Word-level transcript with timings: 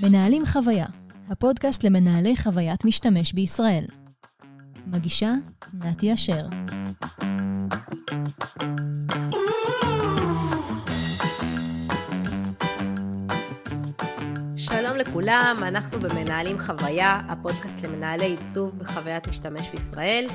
מנהלים 0.00 0.46
חוויה, 0.46 0.86
הפודקאסט 1.28 1.84
למנהלי 1.84 2.36
חוויית 2.36 2.84
משתמש 2.84 3.32
בישראל. 3.32 3.84
מגישה, 4.86 5.32
נתי 5.74 6.14
אשר. 6.14 6.46
שלום 14.56 14.96
לכולם, 14.96 15.56
אנחנו 15.62 16.00
במנהלים 16.00 16.58
חוויה, 16.58 17.20
הפודקאסט 17.28 17.82
למנהלי 17.82 18.24
עיצוב 18.24 18.78
בחוויית 18.78 19.28
משתמש 19.28 19.70
בישראל. 19.70 20.26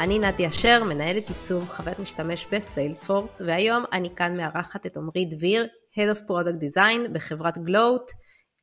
אני 0.00 0.18
נתי 0.18 0.48
אשר, 0.48 0.84
מנהלת 0.84 1.28
עיצוב 1.28 1.68
חוויית 1.68 1.98
משתמש 1.98 2.46
בסיילספורס, 2.52 3.42
והיום 3.46 3.84
אני 3.92 4.08
כאן 4.16 4.36
מארחת 4.36 4.86
את 4.86 4.96
עמרי 4.96 5.24
דביר, 5.24 5.66
Head 5.94 6.16
of 6.16 6.20
Product 6.20 6.76
Design 6.76 7.12
בחברת 7.12 7.58
גלוט, 7.58 8.10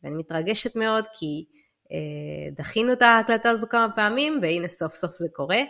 ואני 0.05 0.16
מתרגשת 0.16 0.76
מאוד 0.76 1.05
כי 1.20 1.45
אה, 1.91 2.52
דחינו 2.58 2.94
את 2.94 3.02
ההקלטה 3.02 3.50
הזו 3.50 3.68
כמה 3.70 3.88
פעמים, 3.96 4.40
והנה 4.41 4.68
סוף 4.68 4.94
סוף 4.94 5.12
זה 5.12 5.27
קורה. 5.34 5.62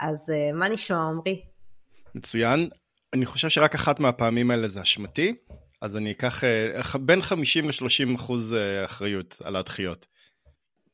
אז 0.00 0.30
אה, 0.30 0.52
מה 0.52 0.68
נשמע 0.68 0.96
עמרי? 0.96 1.42
מצוין. 2.14 2.68
אני 3.12 3.26
חושב 3.26 3.48
שרק 3.48 3.74
אחת 3.74 4.00
מהפעמים 4.00 4.50
האלה 4.50 4.68
זה 4.68 4.82
אשמתי, 4.82 5.34
אז 5.82 5.96
אני 5.96 6.12
אקח 6.12 6.44
אה, 6.44 6.98
בין 7.00 7.22
50 7.22 7.68
ל-30 7.68 8.14
אחוז 8.14 8.54
אה, 8.54 8.84
אחריות 8.84 9.36
על 9.44 9.56
הדחיות. 9.56 10.06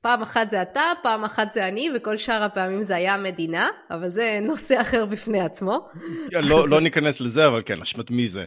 פעם 0.01 0.23
אחת 0.23 0.51
זה 0.51 0.63
אתה, 0.63 0.83
פעם 1.03 1.25
אחת 1.25 1.53
זה 1.53 1.69
אני, 1.69 1.89
וכל 1.95 2.17
שאר 2.17 2.43
הפעמים 2.43 2.83
זה 2.83 2.97
היה 2.97 3.15
המדינה, 3.15 3.69
אבל 3.91 4.09
זה 4.09 4.39
נושא 4.43 4.81
אחר 4.81 5.07
בפני 5.07 5.41
עצמו. 5.41 5.89
לא, 6.33 6.69
לא 6.69 6.81
ניכנס 6.81 7.21
לזה, 7.21 7.47
אבל 7.47 7.63
כן, 7.67 7.81
אשמת 7.83 8.11
מי 8.11 8.29
זה. 8.29 8.45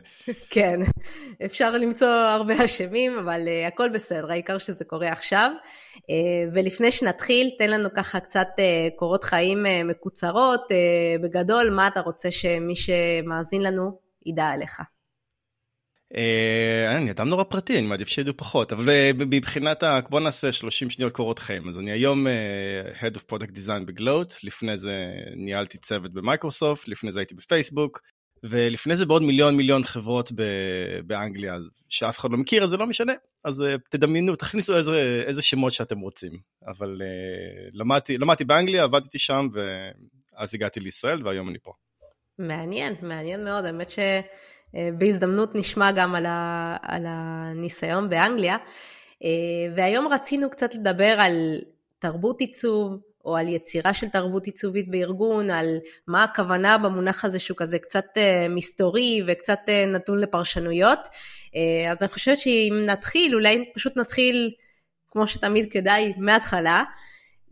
כן, 0.50 0.80
אפשר 1.46 1.72
למצוא 1.78 2.08
הרבה 2.08 2.66
אשמים, 2.66 3.18
אבל 3.18 3.42
uh, 3.46 3.68
הכל 3.68 3.90
בסדר, 3.90 4.32
העיקר 4.32 4.58
שזה 4.58 4.86
קורה 4.86 5.12
עכשיו. 5.12 5.52
Uh, 5.96 6.00
ולפני 6.54 6.92
שנתחיל, 6.92 7.50
תן 7.58 7.70
לנו 7.70 7.90
ככה 7.96 8.20
קצת 8.20 8.48
uh, 8.58 8.96
קורות 8.96 9.24
חיים 9.24 9.66
uh, 9.66 9.70
מקוצרות. 9.84 10.62
Uh, 10.72 11.24
בגדול, 11.24 11.70
מה 11.70 11.88
אתה 11.88 12.00
רוצה 12.00 12.32
שמי 12.32 12.76
שמאזין 12.76 13.62
לנו 13.62 14.00
ידע 14.26 14.46
עליך? 14.46 14.82
אה, 16.16 16.98
אני 16.98 17.12
אדם 17.12 17.30
נורא 17.30 17.44
פרטי, 17.44 17.80
אני 17.80 17.88
מעדיף 17.88 18.08
שידעו 18.08 18.38
פחות, 18.38 18.74
אבל 18.74 18.90
אה, 18.90 19.12
מבחינת 19.16 19.84
ה... 19.84 20.00
בוא 20.10 20.20
נעשה 20.20 20.52
30 20.52 20.90
שניות 20.90 21.12
קורות 21.12 21.40
חיים. 21.40 21.70
אז 21.70 21.80
אני 21.80 21.92
היום 21.92 22.28
אה, 22.28 22.32
Head 23.02 23.16
of 23.16 23.34
Product 23.34 23.52
Design 23.52 23.86
בגלוט, 23.86 24.34
לפני 24.44 24.78
זה 24.78 25.14
ניהלתי 25.36 25.78
צוות 25.78 26.14
במייקרוסופט, 26.14 26.88
לפני 26.88 27.12
זה 27.12 27.20
הייתי 27.20 27.36
בפייסבוק, 27.36 28.02
ולפני 28.44 28.96
זה 28.96 29.06
בעוד 29.06 29.24
מיליון 29.24 29.58
מיליון 29.58 29.84
חברות 29.84 30.32
באנגליה, 31.06 31.58
שאף 31.90 32.20
אחד 32.20 32.32
לא 32.32 32.38
מכיר, 32.38 32.64
אז 32.64 32.70
זה 32.70 32.78
לא 32.78 32.88
משנה. 32.88 33.14
אז 33.44 33.64
תדמיינו, 33.90 34.36
תכניסו 34.36 34.78
איזה, 34.78 35.24
איזה 35.28 35.42
שמות 35.42 35.72
שאתם 35.72 36.00
רוצים. 36.00 36.32
אבל 36.68 37.02
למדתי, 37.74 38.18
למדתי 38.18 38.44
באנגליה, 38.46 38.84
עבדתי 38.84 39.20
שם, 39.20 39.48
ואז 39.54 40.56
הגעתי 40.56 40.80
לישראל, 40.80 41.28
והיום 41.28 41.50
אני 41.50 41.58
פה. 41.64 41.72
מעניין, 42.40 42.96
מעניין 43.02 43.44
מאוד, 43.44 43.66
האמת 43.66 43.90
ש... 43.90 44.00
אה, 44.76 44.90
בהזדמנות 44.98 45.56
נשמע 45.56 45.92
גם 45.92 46.16
על, 46.16 46.26
ה, 46.26 46.76
על 46.82 47.04
הניסיון 47.08 48.10
באנגליה. 48.10 48.58
אה, 49.24 49.30
והיום 49.76 50.08
רצינו 50.08 50.50
קצת 50.50 50.76
לדבר 50.76 51.16
על 51.20 51.62
תרבות 52.00 52.40
עיצוב, 52.40 52.98
או 53.26 53.38
על 53.38 53.48
יצירה 53.48 53.94
של 53.94 54.10
תרבות 54.10 54.46
עיצובית 54.46 54.92
בארגון, 54.92 55.50
על 55.50 55.78
מה 56.08 56.24
הכוונה 56.24 56.78
במונח 56.78 57.26
הזה 57.26 57.40
שהוא 57.40 57.58
כזה 57.58 57.80
קצת 57.80 58.06
אה, 58.18 58.48
מסתורי 58.50 59.24
וקצת 59.28 59.60
נתון 59.88 60.20
לפרשנויות. 60.20 61.00
אז 61.92 62.02
אני 62.04 62.10
חושבת 62.10 62.38
שאם 62.38 62.84
נתחיל, 62.86 63.36
אולי 63.36 63.72
פשוט 63.76 63.98
נתחיל, 63.98 64.52
כמו 65.12 65.28
שתמיד 65.28 65.72
כדאי, 65.72 66.14
מההתחלה. 66.18 66.84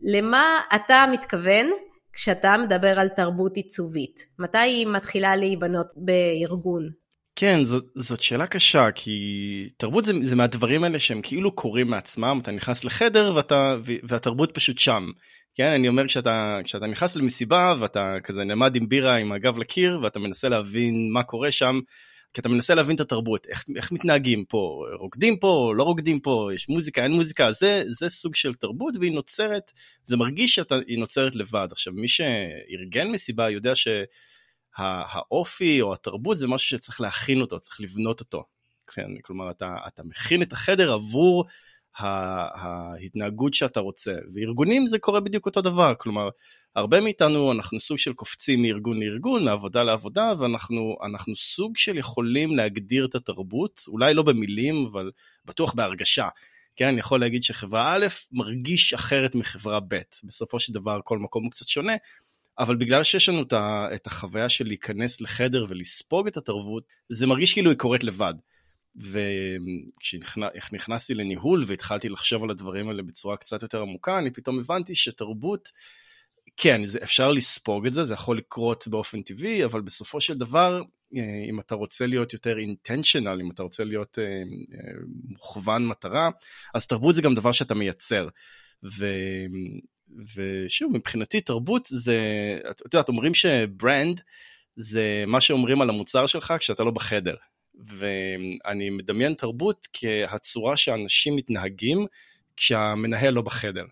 למה 0.00 0.60
אתה 0.74 1.04
מתכוון 1.12 1.70
כשאתה 2.12 2.56
מדבר 2.56 3.00
על 3.00 3.08
תרבות 3.08 3.56
עיצובית? 3.56 4.26
מתי 4.38 4.58
היא 4.58 4.86
מתחילה 4.86 5.36
להיבנות 5.36 5.86
בארגון? 5.96 7.01
כן, 7.36 7.64
זאת, 7.64 7.84
זאת 7.94 8.20
שאלה 8.20 8.46
קשה, 8.46 8.90
כי 8.94 9.68
תרבות 9.76 10.04
זה, 10.04 10.12
זה 10.22 10.36
מהדברים 10.36 10.84
האלה 10.84 11.00
שהם 11.00 11.22
כאילו 11.22 11.52
קורים 11.52 11.90
מעצמם, 11.90 12.38
אתה 12.42 12.50
נכנס 12.50 12.84
לחדר 12.84 13.32
ואתה, 13.36 13.76
והתרבות 14.02 14.54
פשוט 14.54 14.78
שם. 14.78 15.06
כן, 15.54 15.72
אני 15.72 15.88
אומר 15.88 16.06
כשאתה, 16.06 16.58
כשאתה 16.64 16.86
נכנס 16.86 17.16
למסיבה 17.16 17.74
ואתה 17.78 18.16
כזה 18.22 18.44
נעמד 18.44 18.76
עם 18.76 18.88
בירה 18.88 19.16
עם 19.16 19.32
הגב 19.32 19.58
לקיר 19.58 20.00
ואתה 20.02 20.18
מנסה 20.18 20.48
להבין 20.48 21.10
מה 21.12 21.22
קורה 21.22 21.50
שם, 21.50 21.80
כי 22.34 22.40
אתה 22.40 22.48
מנסה 22.48 22.74
להבין 22.74 22.96
את 22.96 23.00
התרבות, 23.00 23.46
איך, 23.46 23.64
איך 23.76 23.92
מתנהגים 23.92 24.44
פה, 24.44 24.84
רוקדים 25.00 25.36
פה, 25.36 25.72
לא 25.76 25.82
רוקדים 25.82 26.20
פה, 26.20 26.50
יש 26.54 26.68
מוזיקה, 26.68 27.02
אין 27.02 27.12
מוזיקה, 27.12 27.52
זה, 27.52 27.82
זה 27.86 28.08
סוג 28.08 28.34
של 28.34 28.54
תרבות 28.54 28.94
והיא 29.00 29.12
נוצרת, 29.12 29.72
זה 30.04 30.16
מרגיש 30.16 30.54
שהיא 30.54 30.98
נוצרת 30.98 31.34
לבד. 31.34 31.68
עכשיו, 31.72 31.92
מי 31.92 32.08
שארגן 32.08 33.08
מסיבה 33.10 33.50
יודע 33.50 33.74
ש... 33.74 33.88
האופי 34.76 35.82
או 35.82 35.92
התרבות 35.92 36.38
זה 36.38 36.48
משהו 36.48 36.68
שצריך 36.68 37.00
להכין 37.00 37.40
אותו, 37.40 37.60
צריך 37.60 37.80
לבנות 37.80 38.20
אותו. 38.20 38.44
כן, 38.94 39.08
כלומר, 39.22 39.50
אתה, 39.50 39.76
אתה 39.86 40.02
מכין 40.02 40.42
את 40.42 40.52
החדר 40.52 40.92
עבור 40.92 41.44
ההתנהגות 41.96 43.54
שאתה 43.54 43.80
רוצה. 43.80 44.14
וארגונים 44.34 44.86
זה 44.86 44.98
קורה 44.98 45.20
בדיוק 45.20 45.46
אותו 45.46 45.60
דבר, 45.60 45.94
כלומר, 45.98 46.28
הרבה 46.76 47.00
מאיתנו 47.00 47.52
אנחנו 47.52 47.80
סוג 47.80 47.98
של 47.98 48.12
קופצים 48.12 48.62
מארגון 48.62 49.00
לארגון, 49.00 49.44
מעבודה 49.44 49.82
לעבודה, 49.82 50.32
ואנחנו 50.38 51.34
סוג 51.34 51.76
של 51.76 51.96
יכולים 51.96 52.56
להגדיר 52.56 53.04
את 53.04 53.14
התרבות, 53.14 53.84
אולי 53.88 54.14
לא 54.14 54.22
במילים, 54.22 54.86
אבל 54.92 55.10
בטוח 55.44 55.74
בהרגשה. 55.74 56.28
כן, 56.76 56.86
אני 56.86 57.00
יכול 57.00 57.20
להגיד 57.20 57.42
שחברה 57.42 57.94
א' 57.94 58.06
מרגיש 58.32 58.94
אחרת 58.94 59.34
מחברה 59.34 59.80
ב', 59.80 59.98
בסופו 60.24 60.60
של 60.60 60.72
דבר 60.72 61.00
כל 61.04 61.18
מקום 61.18 61.44
הוא 61.44 61.50
קצת 61.50 61.68
שונה, 61.68 61.92
אבל 62.58 62.76
בגלל 62.76 63.02
שיש 63.02 63.28
לנו 63.28 63.42
את 63.94 64.06
החוויה 64.06 64.48
של 64.48 64.66
להיכנס 64.66 65.20
לחדר 65.20 65.64
ולספוג 65.68 66.26
את 66.26 66.36
התרבות, 66.36 66.84
זה 67.08 67.26
מרגיש 67.26 67.52
כאילו 67.52 67.70
היא 67.70 67.78
קורית 67.78 68.04
לבד. 68.04 68.34
וכשנכנסתי 68.96 71.14
לניהול 71.14 71.64
והתחלתי 71.66 72.08
לחשוב 72.08 72.44
על 72.44 72.50
הדברים 72.50 72.88
האלה 72.88 73.02
בצורה 73.02 73.36
קצת 73.36 73.62
יותר 73.62 73.82
עמוקה, 73.82 74.18
אני 74.18 74.30
פתאום 74.30 74.58
הבנתי 74.58 74.94
שתרבות, 74.94 75.68
כן, 76.56 76.84
זה, 76.84 76.98
אפשר 77.02 77.32
לספוג 77.32 77.86
את 77.86 77.92
זה, 77.92 78.04
זה 78.04 78.14
יכול 78.14 78.38
לקרות 78.38 78.88
באופן 78.88 79.22
טבעי, 79.22 79.64
אבל 79.64 79.80
בסופו 79.80 80.20
של 80.20 80.34
דבר, 80.34 80.82
אה, 81.16 81.44
אם 81.50 81.60
אתה 81.60 81.74
רוצה 81.74 82.06
להיות 82.06 82.32
יותר 82.32 82.58
אינטנשיונל, 82.58 83.40
אם 83.40 83.50
אתה 83.50 83.62
רוצה 83.62 83.84
להיות 83.84 84.18
אה, 84.18 84.24
אה, 84.24 84.92
מוכוון 85.28 85.86
מטרה, 85.86 86.30
אז 86.74 86.86
תרבות 86.86 87.14
זה 87.14 87.22
גם 87.22 87.34
דבר 87.34 87.52
שאתה 87.52 87.74
מייצר. 87.74 88.28
ו... 88.84 89.06
ושוב, 90.36 90.92
מבחינתי 90.92 91.40
תרבות 91.40 91.86
זה, 91.90 92.18
את 92.70 92.94
יודעת, 92.94 93.08
אומרים 93.08 93.34
שברנד 93.34 94.20
זה 94.76 95.24
מה 95.26 95.40
שאומרים 95.40 95.82
על 95.82 95.90
המוצר 95.90 96.26
שלך 96.26 96.54
כשאתה 96.58 96.84
לא 96.84 96.90
בחדר. 96.90 97.34
ואני 97.74 98.90
מדמיין 98.90 99.34
תרבות 99.34 99.86
כהצורה 99.92 100.76
שאנשים 100.76 101.36
מתנהגים 101.36 102.06
כשהמנהל 102.56 103.34
לא 103.34 103.42
בחדר. 103.42 103.84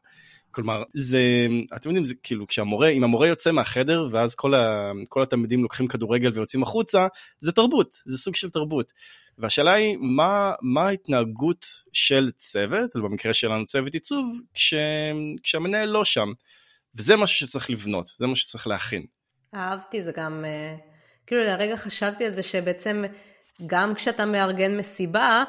כלומר, 0.51 0.83
זה, 0.95 1.47
אתם 1.77 1.89
יודעים, 1.89 2.05
זה 2.05 2.15
כאילו, 2.23 2.47
כשהמורה, 2.47 2.89
אם 2.89 3.05
המורה 3.05 3.29
יוצא 3.29 3.53
מהחדר 3.53 4.09
ואז 4.11 4.35
כל, 4.35 4.55
ה, 4.55 4.93
כל 5.09 5.23
התלמידים 5.23 5.63
לוקחים 5.63 5.87
כדורגל 5.87 6.31
ויוצאים 6.35 6.63
החוצה, 6.63 7.07
זה 7.41 7.53
תרבות, 7.53 7.97
זה 8.07 8.19
סוג 8.19 8.35
של 8.35 8.51
תרבות. 8.51 8.93
והשאלה 9.41 9.73
היא, 9.73 9.97
מה, 10.01 10.53
מה 10.63 10.87
ההתנהגות 10.87 11.67
של 11.93 12.31
צוות, 12.37 12.97
במקרה 12.97 13.35
שלנו 13.35 13.65
צוות 13.65 13.95
עיצוב, 13.95 14.41
כש, 14.55 14.75
כשהמנהל 15.43 15.89
לא 15.89 16.05
שם. 16.05 16.33
וזה 16.95 17.17
משהו 17.17 17.47
שצריך 17.47 17.71
לבנות, 17.71 18.07
זה 18.07 18.27
מה 18.27 18.37
שצריך 18.37 18.67
להכין. 18.67 19.07
אהבתי, 19.55 20.03
זה 20.03 20.13
גם, 20.17 20.45
אה, 20.45 20.77
כאילו 21.27 21.45
לרגע 21.45 21.77
חשבתי 21.77 22.25
על 22.25 22.31
זה 22.33 22.43
שבעצם 22.43 23.05
גם 23.67 23.95
כשאתה 23.95 24.27
מארגן 24.27 24.77
מסיבה, 24.77 25.45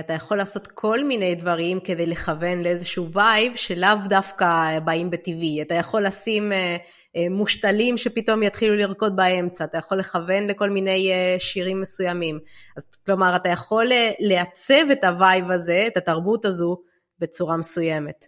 אתה 0.00 0.12
יכול 0.12 0.36
לעשות 0.36 0.66
כל 0.66 1.04
מיני 1.04 1.34
דברים 1.34 1.80
כדי 1.80 2.06
לכוון 2.06 2.62
לאיזשהו 2.62 3.12
וייב 3.12 3.56
שלאו 3.56 3.96
דווקא 4.08 4.78
באים 4.84 5.10
בטבעי. 5.10 5.62
אתה 5.62 5.74
יכול 5.74 6.06
לשים 6.06 6.52
אה, 6.52 6.76
אה, 7.16 7.26
מושתלים 7.30 7.98
שפתאום 7.98 8.42
יתחילו 8.42 8.76
לרקוד 8.76 9.16
באמצע, 9.16 9.64
אתה 9.64 9.78
יכול 9.78 9.98
לכוון 9.98 10.46
לכל 10.46 10.70
מיני 10.70 11.10
שירים 11.38 11.80
מסוימים. 11.80 12.38
אז 12.76 12.86
כלומר, 13.06 13.36
אתה 13.36 13.48
יכול 13.48 13.86
לעצב 14.20 14.90
את 14.92 15.04
ה 15.04 15.13
vibe 15.13 15.50
הזה, 15.50 15.84
את 15.86 15.96
התרבות 15.96 16.44
הזו, 16.44 16.76
בצורה 17.18 17.56
מסוימת. 17.56 18.26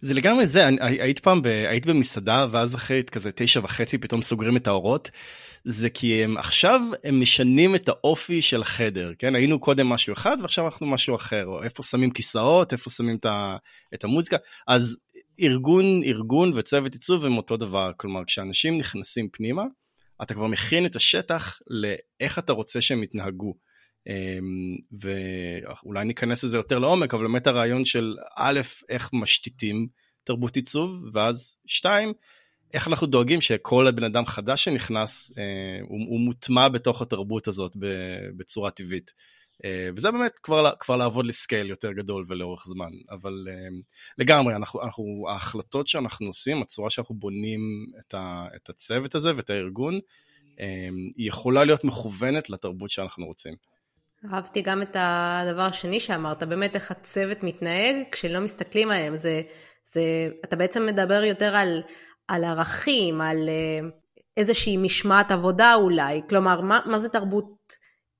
זה 0.00 0.14
לגמרי 0.14 0.46
זה, 0.46 0.68
היית 0.80 1.18
פעם, 1.18 1.42
ב, 1.42 1.46
היית 1.46 1.86
במסעדה 1.86 2.46
ואז 2.50 2.74
אחרי 2.74 3.02
כזה 3.02 3.30
תשע 3.34 3.60
וחצי 3.62 3.98
פתאום 3.98 4.22
סוגרים 4.22 4.56
את 4.56 4.66
האורות. 4.66 5.10
זה 5.64 5.90
כי 5.90 6.24
הם 6.24 6.36
עכשיו 6.36 6.80
הם 7.04 7.20
משנים 7.20 7.74
את 7.74 7.88
האופי 7.88 8.42
של 8.42 8.62
החדר, 8.62 9.12
כן? 9.18 9.34
היינו 9.34 9.60
קודם 9.60 9.88
משהו 9.88 10.12
אחד 10.12 10.36
ועכשיו 10.40 10.64
אנחנו 10.64 10.86
משהו 10.86 11.16
אחר, 11.16 11.46
או 11.46 11.62
איפה 11.62 11.82
שמים 11.82 12.10
כיסאות, 12.10 12.72
איפה 12.72 12.90
שמים 12.90 13.16
את, 13.16 13.24
ה, 13.24 13.56
את 13.94 14.04
המוזיקה, 14.04 14.36
אז 14.66 14.98
ארגון, 15.40 16.02
ארגון 16.04 16.50
וצוות 16.54 16.92
עיצוב 16.92 17.24
הם 17.26 17.36
אותו 17.36 17.56
דבר, 17.56 17.90
כלומר 17.96 18.24
כשאנשים 18.24 18.78
נכנסים 18.78 19.28
פנימה, 19.32 19.64
אתה 20.22 20.34
כבר 20.34 20.46
מכין 20.46 20.86
את 20.86 20.96
השטח 20.96 21.58
לאיך 21.66 22.38
אתה 22.38 22.52
רוצה 22.52 22.80
שהם 22.80 23.02
יתנהגו. 23.02 23.54
ואולי 25.00 26.04
ניכנס 26.04 26.44
לזה 26.44 26.56
יותר 26.56 26.78
לעומק, 26.78 27.14
אבל 27.14 27.22
באמת 27.22 27.46
הרעיון 27.46 27.84
של 27.84 28.16
א', 28.36 28.60
איך 28.88 29.10
משתיתים 29.12 29.88
תרבות 30.24 30.56
עיצוב, 30.56 31.04
ואז 31.12 31.58
שתיים, 31.66 32.12
איך 32.72 32.88
אנחנו 32.88 33.06
דואגים 33.06 33.40
שכל 33.40 33.86
הבן 33.86 34.04
אדם 34.04 34.26
חדש 34.26 34.64
שנכנס, 34.64 35.32
אה, 35.38 35.42
הוא, 35.82 36.00
הוא 36.08 36.20
מוטמע 36.20 36.68
בתוך 36.68 37.02
התרבות 37.02 37.48
הזאת 37.48 37.76
בצורה 38.36 38.70
טבעית. 38.70 39.12
אה, 39.64 39.88
וזה 39.96 40.10
באמת 40.10 40.38
כבר, 40.42 40.70
כבר 40.78 40.96
לעבוד 40.96 41.26
לסקייל 41.26 41.70
יותר 41.70 41.92
גדול 41.92 42.24
ולאורך 42.26 42.64
זמן, 42.66 42.90
אבל 43.10 43.46
אה, 43.50 43.54
לגמרי, 44.18 44.54
אנחנו, 44.56 44.82
אנחנו, 44.82 45.26
ההחלטות 45.28 45.88
שאנחנו 45.88 46.26
עושים, 46.26 46.62
הצורה 46.62 46.90
שאנחנו 46.90 47.14
בונים 47.14 47.60
את, 48.00 48.14
ה, 48.14 48.46
את 48.56 48.70
הצוות 48.70 49.14
הזה 49.14 49.36
ואת 49.36 49.50
הארגון, 49.50 49.98
היא 51.16 51.28
יכולה 51.28 51.64
להיות 51.64 51.84
מכוונת 51.84 52.50
לתרבות 52.50 52.90
שאנחנו 52.90 53.26
רוצים. 53.26 53.54
אהבתי 54.32 54.62
גם 54.62 54.82
את 54.82 54.96
הדבר 54.98 55.62
השני 55.62 56.00
שאמרת, 56.00 56.42
באמת 56.42 56.74
איך 56.74 56.90
הצוות 56.90 57.42
מתנהג 57.42 57.96
כשלא 58.12 58.40
מסתכלים 58.40 58.90
עליהם. 58.90 59.16
זה, 59.16 59.42
זה, 59.92 60.28
אתה 60.44 60.56
בעצם 60.56 60.86
מדבר 60.86 61.24
יותר 61.24 61.56
על, 61.56 61.82
על 62.28 62.44
ערכים, 62.44 63.20
על 63.20 63.48
אה, 63.48 63.88
איזושהי 64.36 64.76
משמעת 64.76 65.30
עבודה 65.30 65.74
אולי. 65.74 66.20
כלומר, 66.28 66.60
מה, 66.60 66.80
מה 66.86 66.98
זה 66.98 67.08
תרבות 67.08 67.72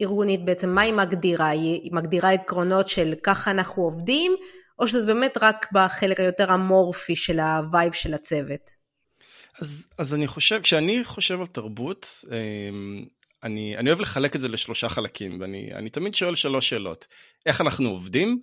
ארגונית 0.02 0.44
בעצם? 0.44 0.68
מה 0.68 0.80
היא 0.80 0.94
מגדירה? 0.94 1.48
היא 1.48 1.92
מגדירה 1.92 2.32
עקרונות 2.32 2.88
של 2.88 3.14
ככה 3.22 3.50
אנחנו 3.50 3.82
עובדים, 3.82 4.32
או 4.78 4.88
שזה 4.88 5.06
באמת 5.06 5.38
רק 5.40 5.66
בחלק 5.72 6.20
היותר 6.20 6.54
אמורפי 6.54 7.16
של 7.16 7.40
ה 7.40 7.51
vibe 7.51 7.92
של 7.92 8.14
הצוות? 8.14 8.82
אז, 9.58 9.86
אז 9.98 10.14
אני 10.14 10.26
חושב, 10.26 10.60
כשאני 10.62 11.04
חושב 11.04 11.40
על 11.40 11.46
תרבות, 11.46 12.24
אמ, 12.30 13.04
אני, 13.42 13.76
אני 13.76 13.90
אוהב 13.90 14.00
לחלק 14.00 14.36
את 14.36 14.40
זה 14.40 14.48
לשלושה 14.48 14.88
חלקים, 14.88 15.40
ואני 15.40 15.90
תמיד 15.90 16.14
שואל 16.14 16.34
שלוש 16.34 16.68
שאלות. 16.68 17.06
איך 17.46 17.60
אנחנו 17.60 17.88
עובדים, 17.88 18.42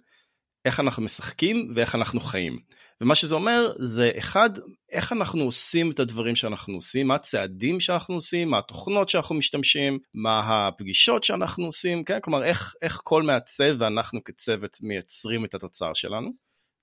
איך 0.66 0.80
אנחנו 0.80 1.04
משחקים 1.04 1.72
ואיך 1.76 1.96
אנחנו 1.96 2.20
חיים. 2.20 2.60
ומה 3.02 3.16
שזה 3.16 3.36
אומר 3.36 3.74
זה 3.78 4.12
אחד, 4.18 4.50
איך 4.92 5.12
אנחנו 5.12 5.44
עושים 5.44 5.92
את 5.92 6.00
הדברים 6.00 6.36
שאנחנו 6.36 6.76
עושים, 6.76 7.08
מה 7.08 7.16
הצעדים 7.16 7.80
שאנחנו 7.80 8.16
עושים, 8.16 8.50
מה 8.50 8.58
התוכנות 8.58 9.10
שאנחנו 9.10 9.36
משתמשים, 9.36 10.00
מה 10.14 10.68
הפגישות 10.68 11.24
שאנחנו 11.24 11.66
עושים, 11.66 12.04
כן? 12.04 12.20
כלומר, 12.24 12.44
איך, 12.44 12.76
איך 12.82 13.02
כל 13.04 13.24
מעצב 13.24 13.76
ואנחנו 13.78 14.24
כצוות 14.24 14.78
מייצרים 14.82 15.46
את 15.46 15.54
התוצר 15.56 15.94
שלנו. 15.94 16.32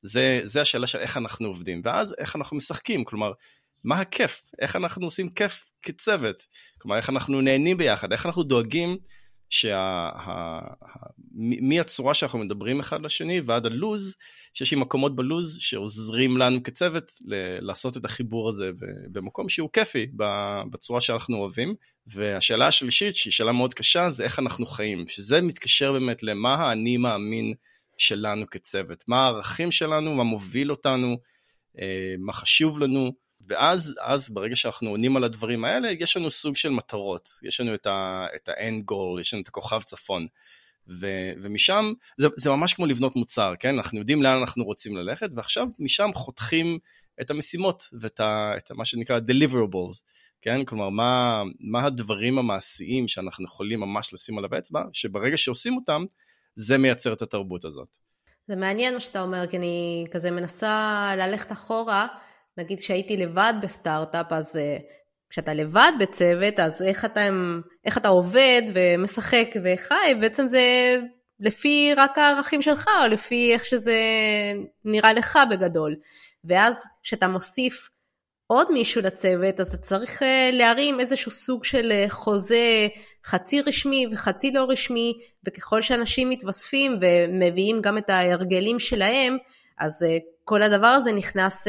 זה, 0.02 0.40
זה 0.44 0.60
השאלה 0.60 0.86
של 0.86 0.98
איך 0.98 1.16
אנחנו 1.16 1.48
עובדים, 1.48 1.82
ואז 1.84 2.14
איך 2.18 2.36
אנחנו 2.36 2.56
משחקים, 2.56 3.04
כלומר, 3.04 3.32
מה 3.84 4.00
הכיף, 4.00 4.42
איך 4.60 4.76
אנחנו 4.76 5.06
עושים 5.06 5.28
כיף 5.28 5.70
כצוות, 5.82 6.46
כלומר, 6.78 6.96
איך 6.96 7.10
אנחנו 7.10 7.40
נהנים 7.40 7.76
ביחד, 7.76 8.12
איך 8.12 8.26
אנחנו 8.26 8.42
דואגים 8.42 8.98
מהצורה 11.60 12.14
שאנחנו 12.14 12.38
מדברים 12.38 12.80
אחד 12.80 13.02
לשני 13.02 13.40
ועד 13.40 13.66
הלוז, 13.66 14.16
שיש 14.54 14.72
לי 14.72 14.80
מקומות 14.80 15.16
בלוז 15.16 15.58
שעוזרים 15.58 16.36
לנו 16.36 16.62
כצוות 16.62 17.12
לעשות 17.60 17.96
את 17.96 18.04
החיבור 18.04 18.48
הזה 18.48 18.70
במקום 19.12 19.48
שהוא 19.48 19.70
כיפי 19.72 20.06
בצורה 20.70 21.00
שאנחנו 21.00 21.36
אוהבים. 21.36 21.74
והשאלה 22.06 22.66
השלישית, 22.66 23.16
שהיא 23.16 23.32
שאלה 23.32 23.52
מאוד 23.52 23.74
קשה, 23.74 24.10
זה 24.10 24.24
איך 24.24 24.38
אנחנו 24.38 24.66
חיים, 24.66 25.08
שזה 25.08 25.42
מתקשר 25.42 25.92
באמת 25.92 26.22
למה 26.22 26.54
האני 26.54 26.96
מאמין 26.96 27.54
שלנו 27.98 28.46
כצוות, 28.50 29.04
מה 29.08 29.24
הערכים 29.24 29.70
שלנו, 29.70 30.14
מה 30.14 30.24
מוביל 30.24 30.70
אותנו, 30.70 31.16
אה, 31.80 32.14
מה 32.18 32.32
חשוב 32.32 32.78
לנו. 32.80 33.25
ואז, 33.46 33.94
אז 34.00 34.30
ברגע 34.30 34.56
שאנחנו 34.56 34.90
עונים 34.90 35.16
על 35.16 35.24
הדברים 35.24 35.64
האלה, 35.64 35.90
יש 35.90 36.16
לנו 36.16 36.30
סוג 36.30 36.56
של 36.56 36.70
מטרות. 36.70 37.28
יש 37.42 37.60
לנו 37.60 37.74
את 37.74 37.86
ה-end 37.86 38.92
goal, 38.92 39.20
יש 39.20 39.34
לנו 39.34 39.42
את 39.42 39.48
הכוכב 39.48 39.82
צפון. 39.82 40.26
ו, 40.88 41.06
ומשם, 41.42 41.92
זה, 42.16 42.28
זה 42.36 42.50
ממש 42.50 42.74
כמו 42.74 42.86
לבנות 42.86 43.16
מוצר, 43.16 43.54
כן? 43.60 43.74
אנחנו 43.74 43.98
יודעים 43.98 44.22
לאן 44.22 44.38
אנחנו 44.38 44.64
רוצים 44.64 44.96
ללכת, 44.96 45.28
ועכשיו 45.34 45.66
משם 45.78 46.10
חותכים 46.14 46.78
את 47.20 47.30
המשימות 47.30 47.82
ואת 48.00 48.20
ה, 48.20 48.52
את 48.56 48.72
מה 48.72 48.84
שנקרא 48.84 49.18
deliverables, 49.18 50.02
כן? 50.42 50.64
כלומר, 50.64 50.88
מה, 50.88 51.42
מה 51.60 51.84
הדברים 51.84 52.38
המעשיים 52.38 53.08
שאנחנו 53.08 53.44
יכולים 53.44 53.80
ממש 53.80 54.14
לשים 54.14 54.38
עליו 54.38 54.58
אצבע, 54.58 54.82
שברגע 54.92 55.36
שעושים 55.36 55.76
אותם, 55.76 56.04
זה 56.54 56.78
מייצר 56.78 57.12
את 57.12 57.22
התרבות 57.22 57.64
הזאת. 57.64 57.96
זה 58.48 58.56
מעניין 58.56 58.94
מה 58.94 59.00
שאתה 59.00 59.22
אומר, 59.22 59.46
כי 59.46 59.56
אני 59.56 60.04
כזה 60.10 60.30
מנסה 60.30 61.10
ללכת 61.16 61.52
אחורה. 61.52 62.06
נגיד 62.58 62.80
כשהייתי 62.80 63.16
לבד 63.16 63.54
בסטארט-אפ, 63.62 64.32
אז 64.32 64.56
uh, 64.56 64.82
כשאתה 65.30 65.54
לבד 65.54 65.92
בצוות, 66.00 66.60
אז 66.60 66.82
איך 66.82 67.04
אתה, 67.04 67.20
איך 67.84 67.98
אתה 67.98 68.08
עובד 68.08 68.62
ומשחק 68.74 69.48
וחי, 69.64 70.14
בעצם 70.20 70.46
זה 70.46 70.96
לפי 71.40 71.94
רק 71.96 72.18
הערכים 72.18 72.62
שלך, 72.62 72.88
או 73.02 73.08
לפי 73.08 73.52
איך 73.52 73.64
שזה 73.64 74.00
נראה 74.84 75.12
לך 75.12 75.38
בגדול. 75.50 75.96
ואז 76.44 76.84
כשאתה 77.02 77.28
מוסיף 77.28 77.88
עוד 78.46 78.72
מישהו 78.72 79.02
לצוות, 79.02 79.60
אז 79.60 79.68
אתה 79.68 79.76
צריך 79.76 80.22
uh, 80.22 80.24
להרים 80.52 81.00
איזשהו 81.00 81.30
סוג 81.30 81.64
של 81.64 81.92
uh, 81.92 82.10
חוזה 82.10 82.86
חצי 83.26 83.60
רשמי 83.60 84.06
וחצי 84.12 84.50
לא 84.50 84.66
רשמי, 84.68 85.12
וככל 85.46 85.82
שאנשים 85.82 86.28
מתווספים 86.28 86.98
ומביאים 87.00 87.80
גם 87.82 87.98
את 87.98 88.10
ההרגלים 88.10 88.78
שלהם, 88.78 89.36
אז 89.78 90.04
כל 90.44 90.62
הדבר 90.62 90.86
הזה 90.86 91.12
נכנס 91.12 91.66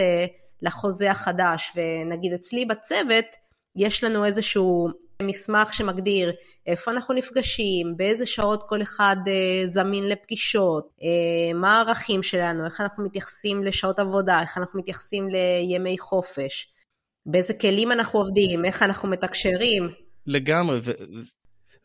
לחוזה 0.61 1.11
החדש, 1.11 1.71
ונגיד 1.75 2.33
אצלי 2.33 2.65
בצוות 2.65 3.25
יש 3.75 4.03
לנו 4.03 4.25
איזשהו 4.25 4.87
מסמך 5.21 5.73
שמגדיר 5.73 6.31
איפה 6.65 6.91
אנחנו 6.91 7.13
נפגשים, 7.13 7.97
באיזה 7.97 8.25
שעות 8.25 8.63
כל 8.63 8.81
אחד 8.81 9.15
אה, 9.27 9.67
זמין 9.67 10.09
לפגישות, 10.09 10.89
אה, 11.03 11.53
מה 11.59 11.75
הערכים 11.77 12.23
שלנו, 12.23 12.65
איך 12.65 12.81
אנחנו 12.81 13.03
מתייחסים 13.03 13.63
לשעות 13.63 13.99
עבודה, 13.99 14.41
איך 14.41 14.57
אנחנו 14.57 14.79
מתייחסים 14.79 15.27
לימי 15.29 15.97
חופש, 15.97 16.73
באיזה 17.25 17.53
כלים 17.53 17.91
אנחנו 17.91 18.19
עובדים, 18.19 18.65
איך 18.65 18.83
אנחנו 18.83 19.09
מתקשרים. 19.09 19.89
לגמרי, 20.25 20.79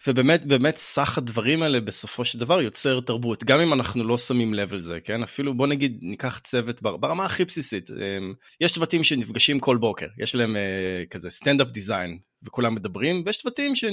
ובאמת, 0.07 0.45
באמת 0.45 0.77
סך 0.77 1.19
הדברים 1.19 1.63
האלה 1.63 1.81
בסופו 1.81 2.25
של 2.25 2.39
דבר 2.39 2.61
יוצר 2.61 3.01
תרבות, 3.01 3.45
גם 3.45 3.61
אם 3.61 3.73
אנחנו 3.73 4.05
לא 4.05 4.19
שמים 4.19 4.55
לב 4.55 4.75
לזה, 4.75 4.99
כן? 5.05 5.23
אפילו 5.23 5.55
בוא 5.55 5.67
נגיד 5.67 5.99
ניקח 6.03 6.39
צוות 6.39 6.83
ברמה 6.83 7.25
הכי 7.25 7.45
בסיסית. 7.45 7.91
אמ, 7.91 8.35
יש 8.61 8.75
צוותים 8.75 9.05
שנפגשים 9.05 9.61
כל 9.61 9.77
בוקר, 9.77 10.07
יש 10.19 10.35
להם 10.35 10.57
uh, 10.57 11.09
כזה 11.11 11.31
סטנדאפ 11.31 11.71
דיזיין, 11.71 12.19
וכולם 12.43 12.75
מדברים, 12.75 13.23
ויש 13.27 13.43
צוותים, 13.43 13.75
ש... 13.75 13.85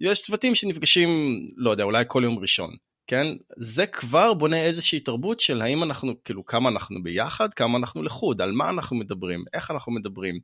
יש 0.00 0.22
צוותים 0.22 0.54
שנפגשים, 0.54 1.40
לא 1.56 1.70
יודע, 1.70 1.84
אולי 1.84 2.04
כל 2.08 2.22
יום 2.24 2.38
ראשון. 2.38 2.70
כן? 3.06 3.26
זה 3.56 3.86
כבר 3.86 4.34
בונה 4.34 4.62
איזושהי 4.62 5.00
תרבות 5.00 5.40
של 5.40 5.62
האם 5.62 5.82
אנחנו, 5.82 6.24
כאילו, 6.24 6.46
כמה 6.46 6.68
אנחנו 6.68 7.02
ביחד, 7.02 7.54
כמה 7.54 7.78
אנחנו 7.78 8.02
לחוד, 8.02 8.40
על 8.40 8.52
מה 8.52 8.68
אנחנו 8.68 8.96
מדברים, 8.96 9.44
איך 9.54 9.70
אנחנו 9.70 9.92
מדברים. 9.92 10.38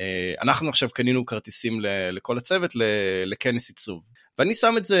אה, 0.00 0.34
אנחנו 0.42 0.68
עכשיו 0.68 0.90
קנינו 0.90 1.26
כרטיסים 1.26 1.80
לכל 2.12 2.38
הצוות 2.38 2.70
לכנס 3.26 3.68
עיצוב. 3.68 4.02
ואני 4.38 4.54
שם 4.54 4.74
את 4.76 4.84
זה, 4.84 5.00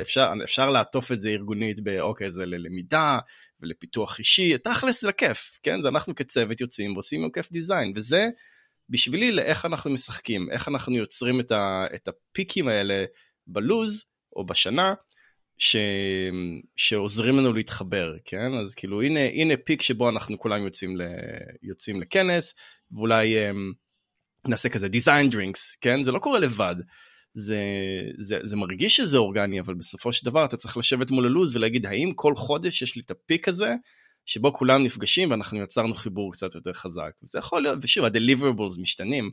אפשר, 0.00 0.32
אפשר 0.44 0.70
לעטוף 0.70 1.12
את 1.12 1.20
זה 1.20 1.28
ארגונית 1.28 1.80
באוקיי, 1.80 2.30
זה 2.30 2.46
ללמידה 2.46 3.18
ולפיתוח 3.60 4.18
אישי, 4.18 4.58
תכלס 4.58 5.00
זה 5.00 5.08
לכיף, 5.08 5.58
כן? 5.62 5.82
זה 5.82 5.88
אנחנו 5.88 6.14
כצוות 6.14 6.60
יוצאים 6.60 6.92
ועושים 6.92 7.24
עם 7.24 7.30
כיף 7.30 7.52
דיזיין, 7.52 7.92
וזה 7.96 8.28
בשבילי 8.88 9.32
לאיך 9.32 9.64
אנחנו 9.64 9.90
משחקים, 9.90 10.50
איך 10.50 10.68
אנחנו 10.68 10.96
יוצרים 10.96 11.40
את, 11.40 11.50
ה, 11.50 11.86
את 11.94 12.08
הפיקים 12.08 12.68
האלה 12.68 13.04
בלוז 13.46 14.04
או 14.36 14.46
בשנה, 14.46 14.94
ש... 15.58 15.76
שעוזרים 16.76 17.36
לנו 17.36 17.52
להתחבר, 17.52 18.14
כן? 18.24 18.54
אז 18.54 18.74
כאילו 18.74 19.02
הנה, 19.02 19.20
הנה 19.20 19.54
פיק 19.56 19.82
שבו 19.82 20.08
אנחנו 20.08 20.38
כולם 20.38 20.64
יוצאים, 20.64 20.96
ל... 20.96 21.02
יוצאים 21.62 22.00
לכנס, 22.00 22.54
ואולי 22.92 23.50
um, 23.50 23.54
נעשה 24.48 24.68
כזה 24.68 24.86
design 24.86 25.32
drinks, 25.32 25.76
כן? 25.80 26.02
זה 26.02 26.12
לא 26.12 26.18
קורה 26.18 26.38
לבד. 26.38 26.76
זה, 27.34 27.60
זה, 28.18 28.38
זה 28.42 28.56
מרגיש 28.56 28.96
שזה 28.96 29.18
אורגני, 29.18 29.60
אבל 29.60 29.74
בסופו 29.74 30.12
של 30.12 30.26
דבר 30.26 30.44
אתה 30.44 30.56
צריך 30.56 30.76
לשבת 30.76 31.10
מול 31.10 31.26
הלו"ז 31.26 31.56
ולהגיד, 31.56 31.86
האם 31.86 32.12
כל 32.14 32.36
חודש 32.36 32.82
יש 32.82 32.96
לי 32.96 33.02
את 33.06 33.10
הפיק 33.10 33.48
הזה, 33.48 33.74
שבו 34.26 34.52
כולם 34.52 34.82
נפגשים 34.82 35.30
ואנחנו 35.30 35.62
יצרנו 35.62 35.94
חיבור 35.94 36.32
קצת 36.32 36.54
יותר 36.54 36.72
חזק. 36.72 37.10
וזה 37.24 37.38
יכול 37.38 37.62
להיות, 37.62 37.78
ושוב, 37.82 38.04
ה-deliverables 38.04 38.80
משתנים, 38.80 39.30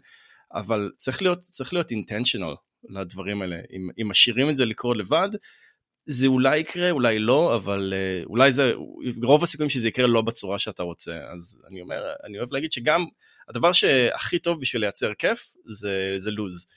אבל 0.54 0.92
צריך 0.98 1.22
להיות, 1.22 1.40
צריך 1.40 1.74
להיות 1.74 1.92
intentional 1.92 2.56
לדברים 2.90 3.42
האלה. 3.42 3.56
אם, 3.56 3.90
אם 4.02 4.10
משאירים 4.10 4.50
את 4.50 4.56
זה 4.56 4.66
לקרות 4.66 4.98
לבד, 4.98 5.30
זה 6.06 6.28
אולי 6.28 6.58
יקרה, 6.58 6.92
אולי 6.92 7.20
לא, 7.20 7.56
אבל 7.56 7.94
uh, 7.94 8.26
אולי 8.26 8.52
זה, 8.52 8.74
רוב 9.24 9.44
הסיכויים 9.44 9.70
שזה 9.70 9.88
יקרה 9.88 10.08
לא 10.08 10.22
בצורה 10.22 10.60
שאתה 10.60 10.84
רוצה. 10.84 11.20
אז 11.34 11.62
אני 11.70 11.82
אומר, 11.82 12.02
אני 12.24 12.38
אוהב 12.38 12.54
להגיד 12.54 12.72
שגם 12.72 13.06
הדבר 13.50 13.72
שהכי 13.72 14.40
טוב 14.40 14.60
בשביל 14.60 14.82
לייצר 14.82 15.14
כיף 15.14 15.54
זה, 15.66 16.14
זה 16.18 16.32
לוז. 16.32 16.68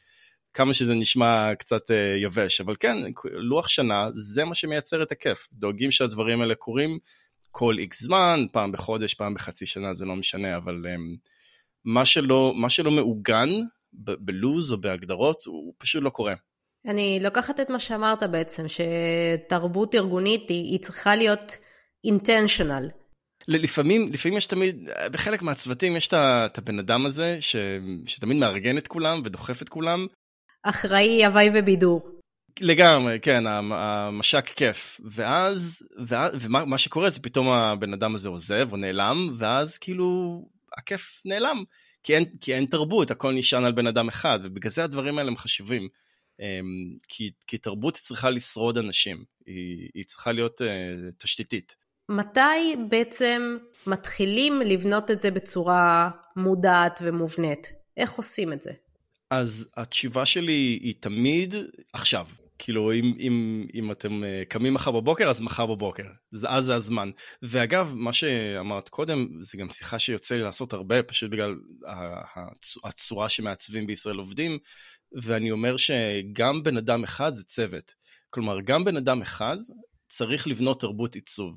כמה 0.55 0.75
שזה 0.75 0.95
נשמע 0.95 1.55
קצת 1.59 1.91
uh, 1.91 1.95
יבש, 2.25 2.61
אבל 2.61 2.77
כן, 2.81 2.97
לוח 3.25 3.69
שנה 3.69 4.09
זה 4.15 4.45
מה 4.45 4.55
שמייצר 4.55 5.03
את 5.03 5.13
הכיף. 5.13 5.49
דואגים 5.53 5.91
שהדברים 5.91 6.41
האלה 6.41 6.55
קורים 6.55 6.99
כל 7.51 7.79
איקס 7.79 8.03
זמן, 8.03 8.47
פעם 8.53 8.73
בחודש, 8.73 9.15
פעם 9.15 9.35
בחצי 9.35 9.67
שנה, 9.67 9.95
זה 9.95 10.05
לא 10.05 10.17
משנה, 10.17 10.57
אבל 10.57 10.83
um, 10.85 11.17
מה, 11.85 12.05
שלא, 12.05 12.55
מה 12.57 12.71
שלא 12.71 12.91
מעוגן 12.91 13.49
בלוז 13.93 14.73
או 14.73 14.81
בהגדרות, 14.81 15.45
הוא 15.47 15.75
פשוט 15.79 16.03
לא 16.03 16.11
קורה. 16.11 16.35
אני 16.87 17.19
לוקחת 17.23 17.61
את 17.61 17.71
מה 17.71 17.79
שאמרת 17.79 18.23
בעצם, 18.23 18.65
שתרבות 18.69 19.95
ארגונית 19.95 20.49
היא, 20.49 20.65
היא 20.65 20.79
צריכה 20.79 21.17
להיות 21.17 21.57
intentional. 22.07 23.07
לפעמים, 23.49 24.13
לפעמים 24.13 24.39
יש 24.39 24.47
תמיד, 24.47 24.91
בחלק 25.13 25.43
מהצוותים 25.43 25.97
יש 25.97 26.09
את 26.15 26.59
הבן 26.59 26.79
אדם 26.79 27.07
הזה 27.07 27.37
ש, 27.41 27.57
שתמיד 28.07 28.37
מארגן 28.37 28.79
את 28.79 28.89
כולם 28.89 29.23
ודוחף 29.25 29.63
את 29.63 29.69
כולם. 29.69 30.07
אחראי, 30.63 31.25
הוואי 31.25 31.51
ובידור. 31.55 32.11
לגמרי, 32.61 33.19
כן, 33.23 33.45
המש"ק 33.47 34.47
כיף. 34.47 35.01
ואז, 35.05 35.83
ואז 36.07 36.33
ומה 36.41 36.79
שקורה 36.79 37.11
זה 37.11 37.23
פתאום 37.23 37.49
הבן 37.49 37.93
אדם 37.93 38.15
הזה 38.15 38.29
עוזב 38.29 38.73
או 38.73 38.77
נעלם, 38.77 39.35
ואז 39.39 39.79
כאילו 39.79 40.41
הכיף 40.79 41.23
נעלם. 41.25 41.65
כי 42.03 42.15
אין, 42.15 42.25
כי 42.41 42.55
אין 42.55 42.67
תרבות, 42.67 43.11
הכל 43.11 43.33
נשען 43.33 43.65
על 43.65 43.73
בן 43.73 43.87
אדם 43.87 44.09
אחד, 44.09 44.39
ובגלל 44.43 44.71
זה 44.71 44.85
הדברים 44.85 45.19
האלה 45.19 45.31
הם 45.31 45.37
חשובים. 45.37 45.89
אמ, 46.41 46.97
כי, 47.09 47.31
כי 47.47 47.59
תרבות 47.59 47.95
צריכה 47.95 48.31
לשרוד 48.31 48.79
אנשים, 48.79 49.25
היא, 49.47 49.89
היא 49.95 50.05
צריכה 50.05 50.33
להיות 50.33 50.61
uh, 50.61 50.65
תשתיתית. 51.19 51.77
מתי 52.09 52.77
בעצם 52.89 53.57
מתחילים 53.87 54.61
לבנות 54.61 55.11
את 55.11 55.21
זה 55.21 55.31
בצורה 55.31 56.11
מודעת 56.37 57.01
ומובנית? 57.05 57.73
איך 57.97 58.13
עושים 58.13 58.53
את 58.53 58.63
זה? 58.63 58.71
אז 59.31 59.69
התשובה 59.77 60.27
שלי 60.27 60.79
היא 60.83 60.95
תמיד 61.01 61.55
עכשיו. 61.93 62.27
כאילו, 62.59 62.93
אם, 62.93 63.15
אם, 63.19 63.67
אם 63.75 63.93
אתם 63.93 64.25
אה, 64.25 64.43
קמים 64.49 64.75
מחר 64.75 64.91
בבוקר, 64.91 65.31
אז 65.31 65.41
מחר 65.41 65.67
בבוקר. 65.67 66.05
אז 66.49 66.65
זה 66.65 66.75
הזמן. 66.75 67.11
ואגב, 67.43 67.93
מה 67.95 68.13
שאמרת 68.13 68.89
קודם, 68.89 69.29
זה 69.41 69.59
גם 69.59 69.71
שיחה 69.71 69.99
שיוצא 69.99 70.35
לי 70.35 70.43
לעשות 70.43 70.73
הרבה, 70.73 71.03
פשוט 71.03 71.31
בגלל 71.31 71.55
הצורה 72.85 73.29
שמעצבים 73.29 73.87
בישראל 73.87 74.17
עובדים. 74.17 74.59
ואני 75.23 75.51
אומר 75.51 75.77
שגם 75.77 76.63
בן 76.63 76.77
אדם 76.77 77.05
אחד 77.05 77.35
זה 77.35 77.45
צוות. 77.45 77.95
כלומר, 78.31 78.61
גם 78.61 78.85
בן 78.85 78.97
אדם 78.97 79.23
אחד 79.23 79.57
צריך 80.07 80.49
לבנות 80.49 80.81
תרבות 80.81 81.15
עיצוב. 81.15 81.57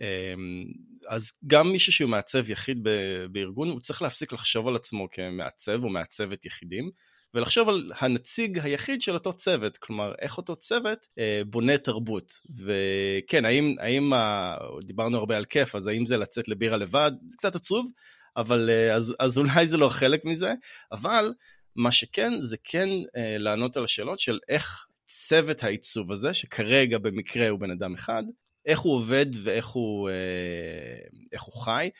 אמ, 0.00 0.64
אז 1.08 1.32
גם 1.46 1.72
מישהו 1.72 1.92
שהוא 1.92 2.10
מעצב 2.10 2.50
יחיד 2.50 2.86
בארגון, 3.32 3.68
הוא 3.68 3.80
צריך 3.80 4.02
להפסיק 4.02 4.32
לחשוב 4.32 4.68
על 4.68 4.76
עצמו 4.76 5.06
כמעצב 5.10 5.84
או 5.84 5.88
מעצבת 5.88 6.44
יחידים, 6.44 6.90
ולחשוב 7.34 7.68
על 7.68 7.92
הנציג 7.98 8.58
היחיד 8.58 9.00
של 9.00 9.14
אותו 9.14 9.32
צוות, 9.32 9.76
כלומר 9.76 10.12
איך 10.22 10.38
אותו 10.38 10.56
צוות 10.56 11.06
אה, 11.18 11.42
בונה 11.46 11.78
תרבות. 11.78 12.32
וכן, 12.56 13.44
האם, 13.44 13.74
האם 13.80 14.12
ה... 14.12 14.56
דיברנו 14.84 15.18
הרבה 15.18 15.36
על 15.36 15.44
כיף, 15.44 15.74
אז 15.74 15.86
האם 15.86 16.06
זה 16.06 16.16
לצאת 16.16 16.48
לבירה 16.48 16.76
לבד? 16.76 17.12
זה 17.28 17.36
קצת 17.36 17.56
עצוב, 17.56 17.90
אבל 18.36 18.70
אה, 18.70 18.94
אז, 18.94 19.14
אז 19.18 19.38
אולי 19.38 19.66
זה 19.66 19.76
לא 19.76 19.88
חלק 19.88 20.24
מזה, 20.24 20.52
אבל 20.92 21.32
מה 21.78 21.92
שכן, 21.92 22.32
זה 22.38 22.56
כן 22.64 22.88
אה, 23.16 23.38
לענות 23.38 23.76
על 23.76 23.84
השאלות 23.84 24.18
של 24.18 24.38
איך 24.48 24.86
צוות 25.04 25.64
העיצוב 25.64 26.12
הזה, 26.12 26.34
שכרגע 26.34 26.98
במקרה 26.98 27.48
הוא 27.48 27.60
בן 27.60 27.70
אדם 27.70 27.94
אחד, 27.94 28.22
איך 28.66 28.80
הוא 28.80 28.94
עובד 28.94 29.26
ואיך 29.42 29.66
הוא, 29.66 30.10
אה, 30.10 31.38
הוא 31.40 31.62
חי, 31.62 31.90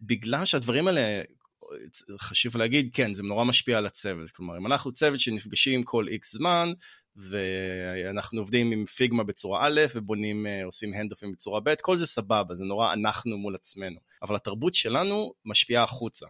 בגלל 0.00 0.44
שהדברים 0.44 0.88
האלה, 0.88 1.22
חשוב 2.18 2.56
להגיד, 2.56 2.90
כן, 2.92 3.14
זה 3.14 3.22
נורא 3.22 3.44
משפיע 3.44 3.78
על 3.78 3.86
הצוות. 3.86 4.30
כלומר, 4.30 4.58
אם 4.58 4.66
אנחנו 4.66 4.92
צוות 4.92 5.20
שנפגשים 5.20 5.82
כל 5.82 6.08
איקס 6.08 6.32
זמן, 6.32 6.72
ואנחנו 7.16 8.40
עובדים 8.40 8.72
עם 8.72 8.84
פיגמה 8.84 9.24
בצורה 9.24 9.66
א', 9.66 9.80
ובונים, 9.94 10.46
אה, 10.46 10.64
עושים 10.64 10.94
הנדופים 10.94 11.32
בצורה 11.32 11.60
ב', 11.60 11.74
כל 11.80 11.96
זה 11.96 12.06
סבבה, 12.06 12.54
זה 12.54 12.64
נורא 12.64 12.92
אנחנו 12.92 13.38
מול 13.38 13.54
עצמנו. 13.54 13.98
אבל 14.22 14.36
התרבות 14.36 14.74
שלנו 14.74 15.32
משפיעה 15.44 15.82
החוצה. 15.82 16.26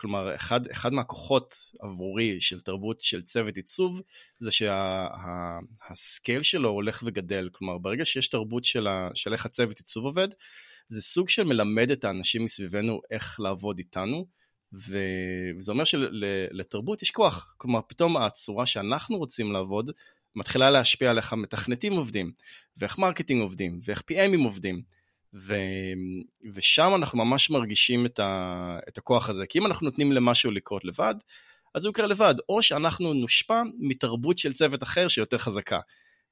כלומר, 0.00 0.34
אחד, 0.34 0.66
אחד 0.66 0.92
מהכוחות 0.92 1.54
עבורי 1.80 2.40
של 2.40 2.60
תרבות 2.60 3.00
של 3.00 3.22
צוות 3.22 3.56
עיצוב, 3.56 4.02
זה 4.38 4.50
שה 4.50 5.22
scale 5.22 6.42
שה, 6.42 6.50
שלו 6.50 6.68
הולך 6.68 7.02
וגדל. 7.06 7.48
כלומר, 7.52 7.78
ברגע 7.78 8.04
שיש 8.04 8.28
תרבות 8.28 8.64
של, 8.64 8.86
ה, 8.86 9.10
של 9.14 9.32
איך 9.32 9.46
הצוות 9.46 9.78
עיצוב 9.78 10.04
עובד, 10.04 10.28
זה 10.88 11.02
סוג 11.02 11.28
של 11.28 11.44
מלמד 11.44 11.90
את 11.90 12.04
האנשים 12.04 12.44
מסביבנו 12.44 13.00
איך 13.10 13.40
לעבוד 13.40 13.78
איתנו. 13.78 14.26
וזה 14.72 15.72
אומר 15.72 15.84
שלתרבות 15.84 17.02
יש 17.02 17.10
כוח. 17.10 17.54
כלומר, 17.56 17.80
פתאום 17.88 18.16
הצורה 18.16 18.66
שאנחנו 18.66 19.16
רוצים 19.16 19.52
לעבוד, 19.52 19.90
מתחילה 20.36 20.70
להשפיע 20.70 21.10
על 21.10 21.18
איך 21.18 21.32
המתכנתים 21.32 21.92
עובדים, 21.92 22.32
ואיך 22.76 22.98
marketing 22.98 23.42
עובדים, 23.42 23.80
ואיך 23.84 24.02
PM 24.10 24.27
ים 24.27 24.44
עובדים. 24.44 24.82
ו... 25.34 25.54
ושם 26.54 26.92
אנחנו 26.94 27.24
ממש 27.24 27.50
מרגישים 27.50 28.06
את, 28.06 28.18
ה... 28.18 28.78
את 28.88 28.98
הכוח 28.98 29.28
הזה. 29.28 29.46
כי 29.46 29.58
אם 29.58 29.66
אנחנו 29.66 29.84
נותנים 29.84 30.12
למשהו 30.12 30.50
לקרות 30.50 30.84
לבד, 30.84 31.14
אז 31.74 31.84
הוא 31.84 31.90
יקרה 31.90 32.06
לבד. 32.06 32.34
או 32.48 32.62
שאנחנו 32.62 33.14
נושפע 33.14 33.62
מתרבות 33.78 34.38
של 34.38 34.52
צוות 34.52 34.82
אחר 34.82 35.08
שיותר 35.08 35.38
חזקה. 35.38 35.80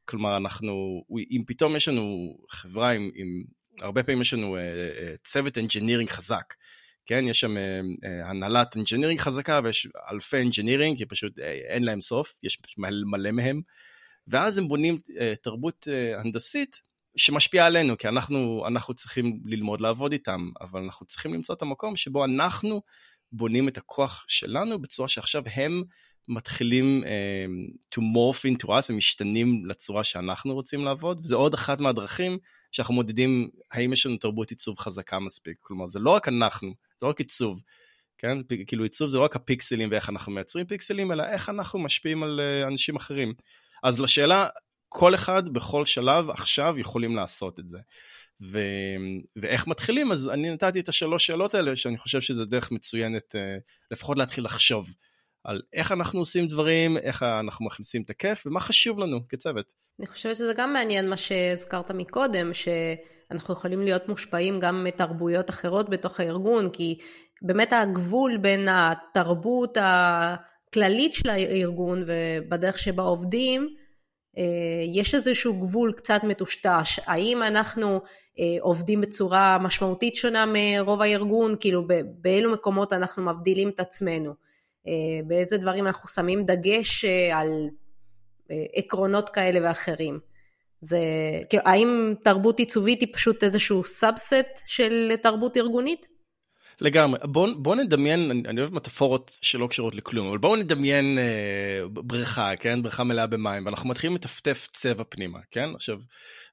כלומר, 0.04 0.36
אנחנו, 0.36 1.04
אם 1.30 1.42
פתאום 1.46 1.76
יש 1.76 1.88
לנו 1.88 2.36
חברה 2.50 2.90
עם, 2.90 3.10
עם 3.14 3.44
הרבה 3.80 4.02
פעמים 4.02 4.20
יש 4.20 4.34
לנו 4.34 4.56
אה, 4.56 4.58
uh, 4.58 5.20
צוות 5.24 5.58
אנג'ינירינג 5.58 6.10
חזק. 6.10 6.54
כן, 7.06 7.24
יש 7.28 7.40
שם 7.40 7.56
אה, 7.56 8.06
הנהלת 8.24 8.76
engineering 8.76 9.20
חזקה 9.20 9.60
ויש 9.64 9.88
אלפי 10.12 10.42
engineering, 10.42 10.98
כי 10.98 11.06
פשוט 11.06 11.38
אין 11.38 11.84
להם 11.84 12.00
סוף, 12.00 12.34
יש 12.42 12.58
מלא 12.78 13.30
מהם. 13.30 13.60
ואז 14.28 14.58
הם 14.58 14.68
בונים 14.68 14.98
תרבות 15.42 15.88
הנדסית 16.18 16.82
שמשפיע 17.16 17.66
עלינו, 17.66 17.98
כי 17.98 18.08
אנחנו, 18.08 18.64
אנחנו 18.66 18.94
צריכים 18.94 19.40
ללמוד 19.44 19.80
לעבוד 19.80 20.12
איתם, 20.12 20.50
אבל 20.60 20.80
אנחנו 20.80 21.06
צריכים 21.06 21.34
למצוא 21.34 21.54
את 21.54 21.62
המקום 21.62 21.96
שבו 21.96 22.24
אנחנו 22.24 22.82
בונים 23.32 23.68
את 23.68 23.78
הכוח 23.78 24.24
שלנו 24.28 24.82
בצורה 24.82 25.08
שעכשיו 25.08 25.42
הם 25.54 25.82
מתחילים 26.28 27.04
uh, 27.04 27.94
to 27.94 27.98
morph 27.98 28.54
into 28.54 28.68
us, 28.68 28.86
הם 28.88 28.96
משתנים 28.96 29.66
לצורה 29.66 30.04
שאנחנו 30.04 30.54
רוצים 30.54 30.84
לעבוד, 30.84 31.20
וזה 31.20 31.34
עוד 31.34 31.54
אחת 31.54 31.80
מהדרכים 31.80 32.38
שאנחנו 32.72 32.94
מודדים 32.94 33.48
האם 33.72 33.92
יש 33.92 34.06
לנו 34.06 34.16
תרבות 34.16 34.50
עיצוב 34.50 34.78
חזקה 34.78 35.18
מספיק. 35.18 35.56
כלומר, 35.60 35.86
זה 35.86 35.98
לא 35.98 36.10
רק 36.10 36.28
אנחנו, 36.28 36.68
זה 36.68 37.06
לא 37.06 37.08
רק 37.08 37.18
עיצוב, 37.18 37.62
כן? 38.18 38.38
כאילו 38.66 38.84
עיצוב 38.84 39.08
זה 39.08 39.18
לא 39.18 39.24
רק 39.24 39.36
הפיקסלים 39.36 39.88
ואיך 39.90 40.10
אנחנו 40.10 40.32
מייצרים 40.32 40.66
פיקסלים, 40.66 41.12
אלא 41.12 41.24
איך 41.24 41.48
אנחנו 41.48 41.78
משפיעים 41.78 42.22
על 42.22 42.40
uh, 42.40 42.68
אנשים 42.68 42.96
אחרים. 42.96 43.34
אז 43.82 44.00
לשאלה 44.00 44.46
כל 44.88 45.14
אחד 45.14 45.48
בכל 45.48 45.84
שלב 45.84 46.30
עכשיו 46.30 46.78
יכולים 46.78 47.16
לעשות 47.16 47.60
את 47.60 47.68
זה. 47.68 47.78
ו... 48.42 48.60
ואיך 49.36 49.66
מתחילים, 49.66 50.12
אז 50.12 50.28
אני 50.28 50.50
נתתי 50.50 50.80
את 50.80 50.88
השלוש 50.88 51.26
שאלות 51.26 51.54
האלה, 51.54 51.76
שאני 51.76 51.98
חושב 51.98 52.20
שזה 52.20 52.44
דרך 52.44 52.72
מצוינת, 52.72 53.36
אה, 53.36 53.56
לפחות 53.90 54.18
להתחיל 54.18 54.44
לחשוב 54.44 54.88
על 55.44 55.62
איך 55.72 55.92
אנחנו 55.92 56.20
עושים 56.20 56.46
דברים, 56.46 56.96
איך 56.96 57.22
אנחנו 57.22 57.66
מכניסים 57.66 58.02
את 58.02 58.10
הכיף, 58.10 58.46
ומה 58.46 58.60
חשוב 58.60 58.98
לנו 58.98 59.28
כצוות. 59.28 59.72
אני 59.98 60.06
חושבת 60.06 60.36
שזה 60.36 60.52
גם 60.56 60.72
מעניין 60.72 61.08
מה 61.08 61.16
שהזכרת 61.16 61.90
מקודם, 61.90 62.50
שאנחנו 62.54 63.54
יכולים 63.54 63.80
להיות 63.80 64.08
מושפעים 64.08 64.60
גם 64.60 64.84
מתרבויות 64.84 65.50
אחרות 65.50 65.90
בתוך 65.90 66.20
הארגון, 66.20 66.70
כי 66.70 66.98
באמת 67.42 67.72
הגבול 67.72 68.36
בין 68.36 68.68
התרבות 68.70 69.78
הכללית 69.80 71.14
של 71.14 71.28
הארגון 71.28 72.04
ובדרך 72.06 72.78
שבה 72.78 73.02
עובדים, 73.02 73.76
יש 74.86 75.14
איזשהו 75.14 75.60
גבול 75.60 75.92
קצת 75.92 76.20
מטושטש, 76.24 77.00
האם 77.06 77.42
אנחנו 77.42 78.00
אה, 78.38 78.44
עובדים 78.60 79.00
בצורה 79.00 79.58
משמעותית 79.58 80.14
שונה 80.14 80.44
מרוב 80.54 81.02
הארגון, 81.02 81.54
כאילו 81.60 81.86
באילו 82.20 82.52
מקומות 82.52 82.92
אנחנו 82.92 83.22
מבדילים 83.22 83.68
את 83.68 83.80
עצמנו, 83.80 84.34
אה, 84.88 84.92
באיזה 85.26 85.56
דברים 85.56 85.86
אנחנו 85.86 86.08
שמים 86.08 86.44
דגש 86.44 87.04
על 87.32 87.68
עקרונות 88.74 89.28
כאלה 89.28 89.60
ואחרים. 89.62 90.18
זה, 90.80 90.98
כאילו, 91.48 91.62
האם 91.66 92.14
תרבות 92.24 92.58
עיצובית 92.58 93.00
היא 93.00 93.08
פשוט 93.12 93.44
איזשהו 93.44 93.84
subset 93.84 94.60
של 94.66 95.12
תרבות 95.22 95.56
ארגונית? 95.56 96.08
לגמרי. 96.80 97.18
בואו 97.24 97.62
בוא 97.62 97.76
נדמיין, 97.76 98.30
אני, 98.30 98.42
אני 98.48 98.60
אוהב 98.60 98.74
מטאפורות 98.74 99.38
שלא 99.42 99.66
קשורות 99.66 99.94
לכלום, 99.94 100.28
אבל 100.28 100.38
בואו 100.38 100.56
נדמיין 100.56 101.18
אה, 101.18 101.88
בריכה, 101.88 102.56
כן? 102.56 102.82
בריכה 102.82 103.04
מלאה 103.04 103.26
במים, 103.26 103.66
ואנחנו 103.66 103.88
מתחילים 103.88 104.14
לטפטף 104.14 104.68
צבע 104.72 105.04
פנימה, 105.08 105.38
כן? 105.50 105.68
עכשיו, 105.74 105.98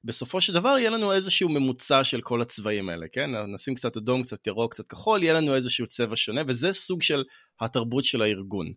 בסופו 0.04 0.40
של 0.40 0.52
דבר 0.52 0.76
יהיה 0.78 0.90
לנו 0.90 1.12
איזשהו 1.12 1.48
ממוצע 1.48 2.04
של 2.04 2.20
כל 2.20 2.42
הצבעים 2.42 2.88
האלה, 2.88 3.06
כן? 3.12 3.30
נשים 3.54 3.74
קצת 3.74 3.96
אדום, 3.96 4.22
קצת 4.22 4.46
ירוק, 4.46 4.74
קצת 4.74 4.86
כחול, 4.86 5.22
יהיה 5.22 5.34
לנו 5.34 5.54
איזשהו 5.54 5.86
צבע 5.86 6.16
שונה, 6.16 6.42
וזה 6.46 6.72
סוג 6.72 7.02
של 7.02 7.24
התרבות 7.60 8.04
של 8.04 8.22
הארגון. 8.22 8.72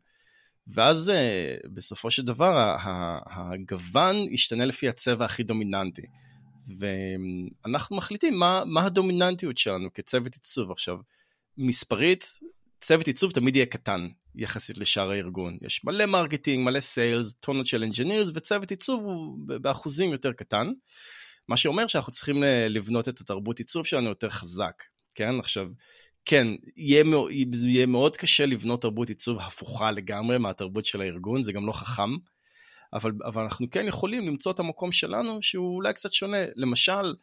ואז 0.67 1.09
אה, 1.09 1.55
בסופו 1.73 2.11
של 2.11 2.23
דבר 2.23 2.75
הגוון 3.25 4.15
ישתנה 4.15 4.65
לפי 4.65 4.89
הצבע 4.89 5.25
הכי 5.25 5.43
דומיננטי. 5.43 6.01
ואנחנו 6.79 7.97
מחליטים 7.97 8.39
מה, 8.39 8.63
מה 8.65 8.85
הדומיננטיות 8.85 9.57
שלנו 9.57 9.93
כצוות 9.93 10.33
עיצוב. 10.33 10.71
עכשיו, 10.71 10.97
מספרית, 11.57 12.39
צוות 12.79 13.07
עיצוב 13.07 13.31
תמיד 13.31 13.55
יהיה 13.55 13.65
קטן 13.65 14.07
יחסית 14.35 14.77
לשאר 14.77 15.11
הארגון. 15.11 15.57
יש 15.61 15.81
מלא 15.83 16.05
marketing, 16.05 16.65
מלא 16.65 16.79
sales, 16.79 17.33
טונות 17.33 17.65
של 17.65 17.83
engineers, 17.83 18.29
וצוות 18.35 18.71
עיצוב 18.71 19.03
הוא 19.03 19.37
באחוזים 19.61 20.11
יותר 20.11 20.33
קטן. 20.33 20.71
מה 21.47 21.57
שאומר 21.57 21.87
שאנחנו 21.87 22.11
צריכים 22.11 22.43
לבנות 22.69 23.09
את 23.09 23.19
התרבות 23.19 23.59
עיצוב 23.59 23.85
שלנו 23.85 24.09
יותר 24.09 24.29
חזק, 24.29 24.83
כן? 25.15 25.39
עכשיו, 25.39 25.69
כן, 26.25 26.47
יהיה, 26.75 27.03
יהיה 27.63 27.85
מאוד 27.85 28.17
קשה 28.17 28.45
לבנות 28.45 28.81
תרבות 28.81 29.09
עיצוב 29.09 29.39
הפוכה 29.39 29.91
לגמרי 29.91 30.37
מהתרבות 30.37 30.85
של 30.85 31.01
הארגון, 31.01 31.43
זה 31.43 31.51
גם 31.51 31.67
לא 31.67 31.71
חכם, 31.71 32.09
אבל, 32.93 33.11
אבל 33.25 33.43
אנחנו 33.43 33.69
כן 33.71 33.87
יכולים 33.87 34.27
למצוא 34.27 34.51
את 34.51 34.59
המקום 34.59 34.91
שלנו 34.91 35.41
שהוא 35.41 35.75
אולי 35.75 35.93
קצת 35.93 36.13
שונה. 36.13 36.37
למשל, 36.55 37.13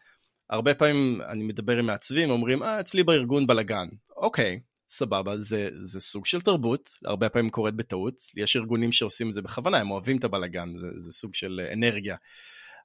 הרבה 0.50 0.74
פעמים 0.74 1.20
אני 1.28 1.44
מדבר 1.44 1.78
עם 1.78 1.86
מעצבים, 1.86 2.30
אומרים, 2.30 2.62
אה, 2.62 2.80
אצלי 2.80 3.02
בארגון 3.02 3.46
בלאגן. 3.46 3.88
אוקיי, 4.16 4.60
סבבה, 4.88 5.38
זה, 5.38 5.68
זה 5.80 6.00
סוג 6.00 6.26
של 6.26 6.40
תרבות, 6.40 6.90
הרבה 7.04 7.28
פעמים 7.28 7.50
קורית 7.50 7.74
בטעות, 7.74 8.20
יש 8.36 8.56
ארגונים 8.56 8.92
שעושים 8.92 9.28
את 9.28 9.34
זה 9.34 9.42
בכוונה, 9.42 9.78
הם 9.78 9.90
אוהבים 9.90 10.16
את 10.16 10.24
הבלאגן, 10.24 10.76
זה, 10.76 10.86
זה 10.96 11.12
סוג 11.12 11.34
של 11.34 11.60
אנרגיה. 11.72 12.16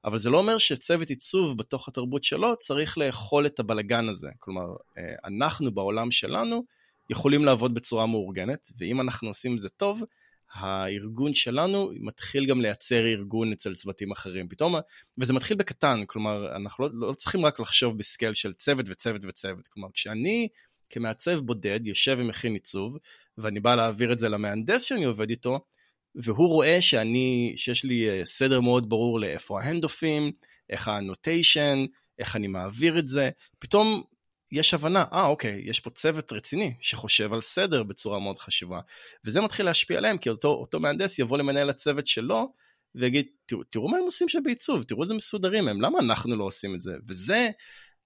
אבל 0.06 0.18
זה 0.18 0.30
לא 0.30 0.38
אומר 0.38 0.58
שצוות 0.58 1.10
עיצוב 1.10 1.58
בתוך 1.58 1.88
התרבות 1.88 2.24
שלו 2.24 2.56
צריך 2.56 2.98
לאכול 2.98 3.46
את 3.46 3.60
הבלגן 3.60 4.10
הזה. 4.10 4.30
כלומר, 4.40 4.66
אה, 4.98 5.04
אנחנו 5.26 5.72
בעולם 5.72 6.12
שלנו 6.12 6.64
יכולים 7.10 7.46
לעבוד 7.46 7.74
בצורה 7.74 8.06
מאורגנת, 8.06 8.68
ואם 8.78 9.02
אנחנו 9.02 9.28
עושים 9.28 9.56
את 9.56 9.62
זה 9.62 9.70
טוב, 9.70 10.04
הארגון 10.54 11.34
שלנו 11.34 11.92
מתחיל 12.00 12.46
גם 12.46 12.62
לייצר 12.62 13.06
ארגון 13.06 13.52
אצל 13.52 13.76
צוותים 13.76 14.12
אחרים. 14.12 14.50
פתאום, 14.50 14.76
וזה 15.18 15.34
מתחיל 15.34 15.58
בקטן, 15.58 16.04
כלומר, 16.08 16.56
אנחנו 16.56 16.84
לא, 16.84 17.08
לא 17.08 17.14
צריכים 17.14 17.46
רק 17.46 17.60
לחשוב 17.60 17.98
בסקייל 17.98 18.34
של 18.34 18.54
צוות 18.54 18.86
וצוות 18.90 19.26
וצוות. 19.26 19.68
כלומר, 19.68 19.90
כשאני 19.94 20.48
כמעצב 20.90 21.40
בודד 21.40 21.88
יושב 21.88 22.18
ומכין 22.20 22.54
עיצוב, 22.54 22.98
ואני 23.38 23.60
בא 23.60 23.76
להעביר 23.76 24.14
את 24.14 24.20
זה 24.20 24.30
למהנדס 24.30 24.84
שאני 24.84 25.06
עובד 25.06 25.30
איתו, 25.30 25.60
והוא 26.16 26.48
רואה 26.48 26.82
שאני, 26.82 27.54
שיש 27.56 27.84
לי 27.84 28.10
אה, 28.10 28.26
סדר 28.26 28.62
מאוד 28.62 28.90
ברור 28.90 29.20
לאיפה 29.20 29.62
ההנדופים, 29.62 30.32
איך 30.70 30.88
הנוטיישן, 30.88 31.84
איך 32.20 32.36
אני 32.36 32.48
מעביר 32.48 33.00
את 33.00 33.08
זה, 33.08 33.30
פתאום 33.60 34.04
יש 34.52 34.74
הבנה, 34.74 35.06
אה 35.14 35.26
אוקיי, 35.26 35.62
יש 35.66 35.80
פה 35.80 35.90
צוות 35.90 36.34
רציני 36.34 36.74
שחושב 36.80 37.34
על 37.34 37.42
סדר 37.42 37.84
בצורה 37.84 38.20
מאוד 38.20 38.38
חשובה, 38.38 38.80
וזה 39.26 39.42
מתחיל 39.42 39.66
להשפיע 39.66 39.98
עליהם, 39.98 40.18
כי 40.18 40.30
אותו, 40.30 40.48
אותו 40.48 40.80
מהנדס 40.80 41.20
יבוא 41.20 41.38
למנהל 41.38 41.70
הצוות 41.70 42.08
שלו, 42.08 42.54
ויגיד, 42.96 43.26
תראו, 43.46 43.64
תראו 43.64 43.90
מה 43.90 43.98
הם 43.98 44.04
עושים 44.04 44.30
שם 44.30 44.44
בעיצוב, 44.44 44.84
תראו 44.84 45.04
איזה 45.04 45.14
מסודרים 45.14 45.68
הם, 45.68 45.82
למה 45.82 46.00
אנחנו 46.00 46.36
לא 46.36 46.44
עושים 46.44 46.76
את 46.76 46.82
זה? 46.82 46.92
וזה, 47.08 47.50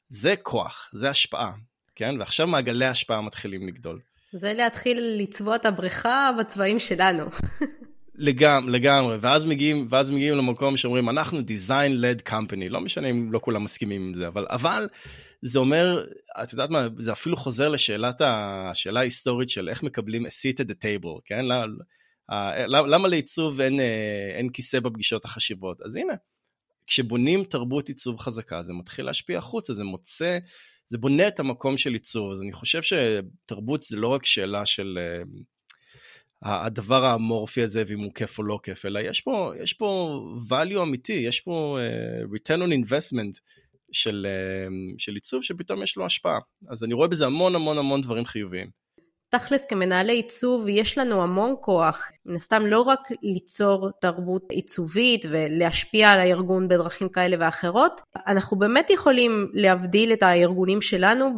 זה 0.09 0.35
כוח, 0.35 0.89
זה 0.93 1.09
השפעה, 1.09 1.51
כן? 1.95 2.15
ועכשיו 2.19 2.47
מעגלי 2.47 2.85
ההשפעה 2.85 3.21
מתחילים 3.21 3.67
לגדול. 3.67 3.99
זה 4.31 4.53
להתחיל 4.53 5.15
לצבוע 5.17 5.55
את 5.55 5.65
הבריכה 5.65 6.31
בצבעים 6.39 6.79
שלנו. 6.79 7.25
לגמרי, 8.15 8.71
לגמרי, 8.71 9.17
ואז 9.21 9.45
מגיעים, 9.45 9.87
ואז 9.89 10.11
מגיעים 10.11 10.35
למקום 10.35 10.77
שאומרים, 10.77 11.09
אנחנו 11.09 11.39
design 11.39 11.91
led 11.91 12.29
company, 12.29 12.69
לא 12.69 12.81
משנה 12.81 13.09
אם 13.09 13.33
לא 13.33 13.39
כולם 13.39 13.63
מסכימים 13.63 14.01
עם 14.01 14.13
זה, 14.13 14.27
אבל, 14.27 14.45
אבל 14.49 14.87
זה 15.45 15.59
אומר, 15.59 16.05
את 16.43 16.51
יודעת 16.51 16.69
מה, 16.69 16.87
זה 16.97 17.11
אפילו 17.11 17.37
חוזר 17.37 17.69
לשאלת 17.69 18.21
השאלה 18.21 18.99
ההיסטורית 18.99 19.49
של 19.49 19.69
איך 19.69 19.83
מקבלים 19.83 20.25
a 20.25 20.29
seat 20.29 20.59
at 20.59 20.69
the 20.69 20.75
table, 20.83 21.21
כן? 21.25 21.45
למה 22.67 23.07
לעיצוב 23.07 23.61
אין, 23.61 23.79
אה, 23.79 24.35
אין 24.37 24.49
כיסא 24.49 24.79
בפגישות 24.79 25.25
החשיבות? 25.25 25.81
אז 25.81 25.95
הנה, 25.95 26.13
כשבונים 26.87 27.43
תרבות 27.43 27.87
עיצוב 27.87 28.19
חזקה, 28.19 28.63
זה 28.63 28.73
מתחיל 28.73 29.05
להשפיע 29.05 29.37
החוצה, 29.37 29.73
זה 29.73 29.83
מוצא, 29.83 30.37
זה 30.87 30.97
בונה 30.97 31.27
את 31.27 31.39
המקום 31.39 31.77
של 31.77 31.93
עיצוב, 31.93 32.31
אז 32.31 32.41
אני 32.41 32.53
חושב 32.53 32.81
שתרבות 32.81 33.83
זה 33.83 33.97
לא 33.97 34.07
רק 34.07 34.25
שאלה 34.25 34.65
של... 34.65 34.97
אה, 34.97 35.23
הדבר 36.45 37.05
האמורפי 37.05 37.63
הזה 37.63 37.83
ואם 37.87 37.99
הוא 37.99 38.13
כיף 38.13 38.37
או 38.37 38.43
לא 38.43 38.59
כיף, 38.63 38.85
אלא 38.85 38.99
יש 38.99 39.21
פה, 39.21 39.53
יש 39.59 39.73
פה 39.73 40.21
value 40.49 40.83
אמיתי, 40.83 41.13
יש 41.13 41.39
פה 41.39 41.77
uh, 41.79 42.35
return 42.35 42.59
on 42.59 42.87
investment 42.87 43.39
של, 43.93 44.27
uh, 44.29 44.95
של 44.97 45.13
עיצוב 45.13 45.43
שפתאום 45.43 45.83
יש 45.83 45.97
לו 45.97 46.05
השפעה. 46.05 46.39
אז 46.69 46.83
אני 46.83 46.93
רואה 46.93 47.07
בזה 47.07 47.25
המון 47.25 47.55
המון 47.55 47.77
המון 47.77 48.01
דברים 48.01 48.25
חיוביים. 48.25 48.83
תכלס 49.29 49.65
כמנהלי 49.65 50.13
עיצוב 50.13 50.65
יש 50.69 50.97
לנו 50.97 51.23
המון 51.23 51.55
כוח, 51.61 52.11
מן 52.25 52.35
הסתם 52.35 52.65
לא 52.65 52.81
רק 52.81 52.99
ליצור 53.23 53.89
תרבות 54.01 54.51
עיצובית 54.51 55.25
ולהשפיע 55.29 56.11
על 56.11 56.19
הארגון 56.19 56.67
בדרכים 56.67 57.09
כאלה 57.09 57.35
ואחרות, 57.39 58.01
אנחנו 58.27 58.57
באמת 58.57 58.89
יכולים 58.89 59.51
להבדיל 59.53 60.13
את 60.13 60.23
הארגונים 60.23 60.81
שלנו 60.81 61.29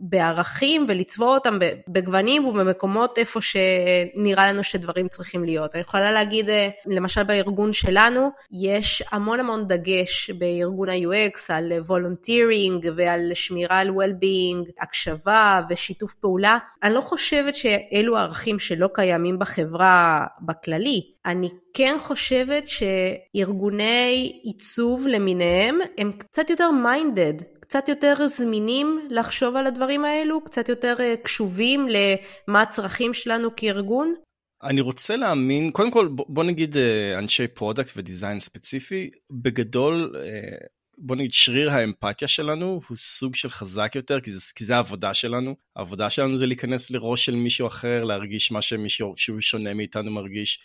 בערכים 0.00 0.86
ולצבוע 0.88 1.34
אותם 1.34 1.58
בגוונים 1.88 2.44
ובמקומות 2.44 3.18
איפה 3.18 3.40
שנראה 3.42 4.52
לנו 4.52 4.64
שדברים 4.64 5.08
צריכים 5.08 5.44
להיות. 5.44 5.74
אני 5.74 5.80
יכולה 5.80 6.12
להגיד, 6.12 6.50
אה, 6.50 6.68
למשל 6.86 7.22
בארגון 7.22 7.72
שלנו, 7.72 8.30
יש 8.52 9.02
המון 9.12 9.40
המון 9.40 9.66
דגש 9.68 10.30
בארגון 10.30 10.88
ה-UX 10.88 11.40
על 11.48 11.72
וולונטירינג 11.72 12.88
ועל 12.96 13.30
שמירה 13.34 13.78
על 13.78 13.88
well-being, 13.88 14.72
הקשבה 14.80 15.60
ושיתוף 15.70 16.14
פעולה. 16.14 16.58
אני 16.82 16.94
לא 16.94 17.00
חושבת 17.00 17.54
שאלו 17.54 18.16
ערכים 18.16 18.58
שלא 18.58 18.88
קיימים 18.94 19.38
בחברה 19.38 20.26
בכללי. 20.40 21.02
אני 21.26 21.48
כן 21.74 21.96
חושבת 22.00 22.64
שארגוני 22.68 24.40
עיצוב 24.42 25.06
למיניהם 25.06 25.78
הם 25.98 26.12
קצת 26.12 26.50
יותר 26.50 26.70
minded 26.70 27.34
קצת 27.70 27.88
יותר 27.88 28.14
זמינים 28.28 29.08
לחשוב 29.10 29.56
על 29.56 29.66
הדברים 29.66 30.04
האלו, 30.04 30.44
קצת 30.44 30.68
יותר 30.68 30.96
אה, 31.00 31.14
קשובים 31.22 31.88
למה 31.88 32.62
הצרכים 32.62 33.14
שלנו 33.14 33.56
כארגון? 33.56 34.14
אני 34.62 34.80
רוצה 34.80 35.16
להאמין, 35.16 35.70
קודם 35.70 35.90
כל 35.90 36.08
בוא 36.12 36.44
נגיד 36.44 36.76
אה, 36.76 37.18
אנשי 37.18 37.48
product 37.48 37.92
ו 37.96 38.02
design 38.02 38.40
ספציפי, 38.40 39.10
בגדול 39.32 40.16
אה, 40.16 40.56
בוא 40.98 41.16
נגיד 41.16 41.32
שריר 41.32 41.70
האמפתיה 41.70 42.28
שלנו 42.28 42.80
הוא 42.88 42.96
סוג 42.96 43.34
של 43.34 43.50
חזק 43.50 43.92
יותר 43.94 44.20
כי 44.20 44.32
זה, 44.32 44.40
כי 44.54 44.64
זה 44.64 44.76
העבודה 44.76 45.14
שלנו. 45.14 45.56
העבודה 45.76 46.10
שלנו 46.10 46.36
זה 46.36 46.46
להיכנס 46.46 46.90
לראש 46.90 47.26
של 47.26 47.36
מישהו 47.36 47.66
אחר 47.66 48.04
להרגיש 48.04 48.52
מה 48.52 48.62
שמישהו 48.62 49.12
שהוא 49.16 49.40
שונה 49.40 49.74
מאיתנו 49.74 50.10
מרגיש. 50.10 50.60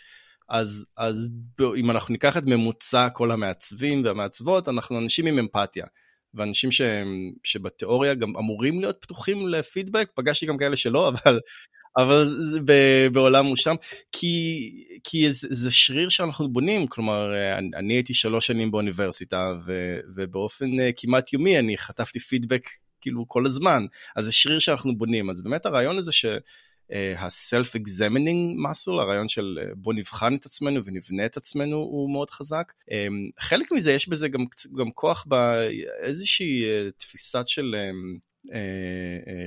אז 0.48 0.86
אז 0.96 1.28
אם 1.76 1.90
אנחנו 1.90 2.12
ניקח 2.12 2.36
את 2.36 2.42
ממוצע 2.46 3.08
כל 3.08 3.30
המעצבים 3.30 4.04
והמעצבות 4.04 4.68
אנחנו 4.68 4.98
אנשים 4.98 5.26
עם 5.26 5.38
אמפתיה 5.38 5.86
ואנשים 6.36 6.70
שהם, 6.70 7.32
שבתיאוריה 7.44 8.14
גם 8.14 8.36
אמורים 8.36 8.80
להיות 8.80 8.96
פתוחים 9.00 9.48
לפידבק, 9.48 10.10
פגשתי 10.14 10.46
גם 10.46 10.56
כאלה 10.56 10.76
שלא, 10.76 11.08
אבל, 11.08 11.40
אבל 11.96 12.24
זה 12.24 12.60
בעולם 13.12 13.46
הוא 13.46 13.56
שם, 13.56 13.74
כי, 14.12 14.70
כי 15.04 15.32
זה, 15.32 15.48
זה 15.50 15.70
שריר 15.70 16.08
שאנחנו 16.08 16.48
בונים, 16.48 16.86
כלומר, 16.86 17.32
אני, 17.58 17.70
אני 17.74 17.94
הייתי 17.94 18.14
שלוש 18.14 18.46
שנים 18.46 18.70
באוניברסיטה, 18.70 19.54
ו, 19.64 19.98
ובאופן 20.14 20.80
אה, 20.80 20.90
כמעט 20.96 21.32
יומי 21.32 21.58
אני 21.58 21.78
חטפתי 21.78 22.18
פידבק 22.18 22.68
כאילו 23.00 23.24
כל 23.28 23.46
הזמן, 23.46 23.86
אז 24.16 24.24
זה 24.24 24.32
שריר 24.32 24.58
שאנחנו 24.58 24.98
בונים, 24.98 25.30
אז 25.30 25.42
באמת 25.42 25.66
הרעיון 25.66 25.98
הזה 25.98 26.12
ש... 26.12 26.26
ה-self-examining 27.16 28.66
muscle, 28.66 29.00
הרעיון 29.00 29.28
של 29.28 29.58
אה, 29.60 29.74
בוא 29.74 29.94
נבחן 29.94 30.34
את 30.34 30.46
עצמנו 30.46 30.84
ונבנה 30.84 31.26
את 31.26 31.36
עצמנו 31.36 31.76
הוא 31.76 32.12
מאוד 32.12 32.30
חזק. 32.30 32.72
אמ, 32.90 33.28
חלק 33.40 33.72
מזה 33.72 33.92
יש 33.92 34.08
בזה 34.08 34.28
גם, 34.28 34.44
גם 34.78 34.90
כוח 34.90 35.24
באיזושהי 35.28 36.64
אה, 36.64 36.90
תפיסת 36.96 37.48
של 37.48 37.74
אה, 38.52 38.60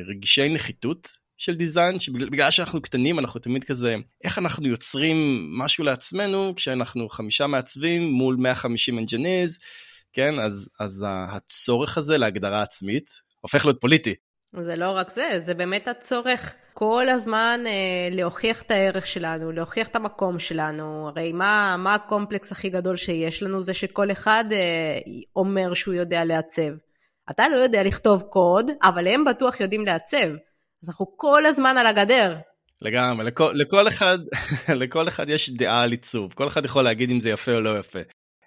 רגישי 0.09 0.49
נחיתות 0.49 1.07
של 1.37 1.55
דיזיין, 1.55 1.99
שבגלל 1.99 2.51
שאנחנו 2.51 2.81
קטנים 2.81 3.19
אנחנו 3.19 3.39
תמיד 3.39 3.63
כזה, 3.63 3.95
איך 4.23 4.37
אנחנו 4.37 4.67
יוצרים 4.67 5.49
משהו 5.57 5.83
לעצמנו 5.83 6.53
כשאנחנו 6.55 7.09
חמישה 7.09 7.47
מעצבים 7.47 8.03
מול 8.03 8.35
150 8.35 8.99
engineers, 8.99 9.59
כן, 10.13 10.39
אז, 10.39 10.69
אז 10.79 11.05
הצורך 11.09 11.97
הזה 11.97 12.17
להגדרה 12.17 12.61
עצמית 12.61 13.11
הופך 13.41 13.65
להיות 13.65 13.81
פוליטי. 13.81 14.15
זה 14.65 14.75
לא 14.75 14.89
רק 14.89 15.11
זה, 15.11 15.39
זה 15.45 15.53
באמת 15.53 15.87
הצורך 15.87 16.53
כל 16.79 17.09
הזמן 17.09 17.59
אה, 17.65 18.09
להוכיח 18.11 18.61
את 18.61 18.71
הערך 18.71 19.07
שלנו, 19.07 19.51
להוכיח 19.51 19.87
את 19.87 19.95
המקום 19.95 20.39
שלנו. 20.39 21.09
הרי 21.09 21.33
מה, 21.33 21.75
מה 21.79 21.93
הקומפלקס 21.95 22.51
הכי 22.51 22.69
גדול 22.69 22.97
שיש 22.97 23.43
לנו? 23.43 23.61
זה 23.61 23.73
שכל 23.73 24.11
אחד 24.11 24.45
אה, 24.51 24.97
אומר 25.35 25.73
שהוא 25.73 25.93
יודע 25.93 26.25
לעצב. 26.25 26.71
אתה 27.29 27.49
לא 27.49 27.55
יודע 27.55 27.83
לכתוב 27.83 28.21
קוד, 28.21 28.71
אבל 28.83 29.07
הם 29.07 29.25
בטוח 29.25 29.59
יודעים 29.59 29.85
לעצב. 29.85 30.27
אז 30.83 30.89
אנחנו 30.89 31.17
כל 31.17 31.45
הזמן 31.45 31.77
על 31.77 31.85
הגדר. 31.85 32.35
לגמרי, 32.81 33.25
לכל, 33.25 33.51
לכל, 33.55 33.87
אחד, 33.87 34.17
לכל 34.81 35.07
אחד 35.07 35.29
יש 35.29 35.49
דעה 35.49 35.83
על 35.83 35.91
עיצוב, 35.91 36.33
כל 36.33 36.47
אחד 36.47 36.65
יכול 36.65 36.83
להגיד 36.83 37.11
אם 37.11 37.19
זה 37.19 37.29
יפה 37.29 37.53
או 37.53 37.59
לא 37.59 37.79
יפה. 37.79 37.99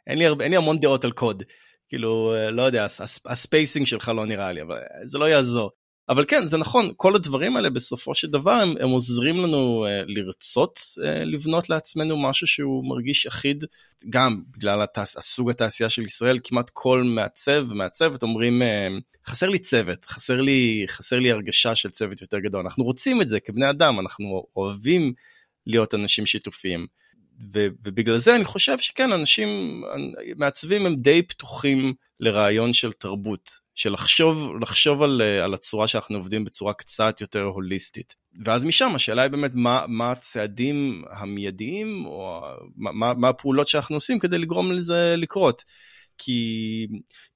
אין 0.06 0.18
לי, 0.18 0.26
אין 0.40 0.50
לי 0.50 0.56
המון 0.56 0.78
דעות 0.78 1.04
על 1.04 1.12
קוד, 1.12 1.42
כאילו, 1.88 2.34
אה, 2.34 2.50
לא 2.50 2.62
יודע, 2.62 2.86
הספייסינג 3.26 3.86
שלך 3.86 4.08
לא 4.08 4.26
נראה 4.26 4.52
לי, 4.52 4.62
אבל 4.62 4.78
זה 5.04 5.18
לא 5.18 5.24
יעזור. 5.24 5.70
אבל 6.08 6.24
כן, 6.28 6.46
זה 6.46 6.56
נכון, 6.58 6.88
כל 6.96 7.16
הדברים 7.16 7.56
האלה 7.56 7.70
בסופו 7.70 8.14
של 8.14 8.30
דבר 8.30 8.52
הם, 8.52 8.74
הם 8.80 8.88
עוזרים 8.88 9.36
לנו 9.36 9.86
uh, 9.86 10.04
לרצות 10.06 10.78
uh, 10.78 11.04
לבנות 11.24 11.70
לעצמנו 11.70 12.22
משהו 12.22 12.46
שהוא 12.46 12.88
מרגיש 12.88 13.26
אחיד, 13.26 13.64
גם 14.10 14.42
בגלל 14.50 14.82
התעש... 14.82 15.16
הסוג 15.16 15.50
התעשייה 15.50 15.90
של 15.90 16.02
ישראל, 16.02 16.38
כמעט 16.44 16.70
כל 16.72 17.02
מעצב 17.04 17.66
ומעצבת 17.68 18.22
אומרים, 18.22 18.62
uh, 18.62 18.66
חסר 19.26 19.48
לי 19.48 19.58
צוות, 19.58 20.04
חסר 20.04 20.40
לי, 20.40 20.84
חסר 20.88 21.18
לי 21.18 21.30
הרגשה 21.30 21.74
של 21.74 21.90
צוות 21.90 22.20
יותר 22.20 22.38
גדול. 22.38 22.60
אנחנו 22.60 22.84
רוצים 22.84 23.22
את 23.22 23.28
זה 23.28 23.40
כבני 23.40 23.70
אדם, 23.70 24.00
אנחנו 24.00 24.46
אוהבים 24.56 25.12
להיות 25.66 25.94
אנשים 25.94 26.26
שיתופיים. 26.26 26.86
ובגלל 27.52 28.18
זה 28.18 28.36
אני 28.36 28.44
חושב 28.44 28.78
שכן, 28.78 29.12
אנשים, 29.12 29.82
מעצבים 30.36 30.86
הם 30.86 30.94
די 30.96 31.22
פתוחים 31.22 31.94
לרעיון 32.20 32.72
של 32.72 32.92
תרבות. 32.92 33.61
של 33.74 33.92
לחשוב, 34.60 35.02
על, 35.02 35.22
על 35.22 35.54
הצורה 35.54 35.86
שאנחנו 35.86 36.16
עובדים 36.16 36.44
בצורה 36.44 36.72
קצת 36.72 37.20
יותר 37.20 37.42
הוליסטית. 37.42 38.14
ואז 38.44 38.64
משם 38.64 38.94
השאלה 38.94 39.22
היא 39.22 39.30
באמת 39.30 39.50
מה, 39.54 39.84
מה 39.88 40.10
הצעדים 40.10 41.04
המיידיים, 41.10 42.06
או 42.06 42.40
מה, 42.76 43.14
מה 43.14 43.28
הפעולות 43.28 43.68
שאנחנו 43.68 43.96
עושים 43.96 44.18
כדי 44.18 44.38
לגרום 44.38 44.72
לזה 44.72 45.14
לקרות. 45.18 45.62
כי 46.18 46.86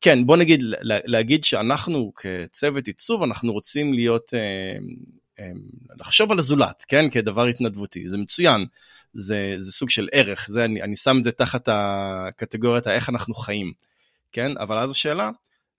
כן, 0.00 0.26
בוא 0.26 0.36
נגיד, 0.36 0.62
להגיד 0.82 1.44
שאנחנו 1.44 2.12
כצוות 2.16 2.86
עיצוב, 2.86 3.22
אנחנו 3.22 3.52
רוצים 3.52 3.94
להיות, 3.94 4.34
אה, 4.34 4.76
אה, 5.40 5.50
לחשוב 6.00 6.32
על 6.32 6.38
הזולת, 6.38 6.84
כן, 6.88 7.10
כדבר 7.10 7.46
התנדבותי, 7.46 8.08
זה 8.08 8.18
מצוין, 8.18 8.66
זה, 9.14 9.54
זה 9.58 9.72
סוג 9.72 9.90
של 9.90 10.08
ערך, 10.12 10.46
זה, 10.50 10.64
אני, 10.64 10.82
אני 10.82 10.96
שם 10.96 11.18
את 11.18 11.24
זה 11.24 11.32
תחת 11.32 11.68
הקטגוריית 11.72 12.86
האיך 12.86 13.08
אנחנו 13.08 13.34
חיים, 13.34 13.72
כן, 14.32 14.52
אבל 14.58 14.78
אז 14.78 14.90
השאלה, 14.90 15.30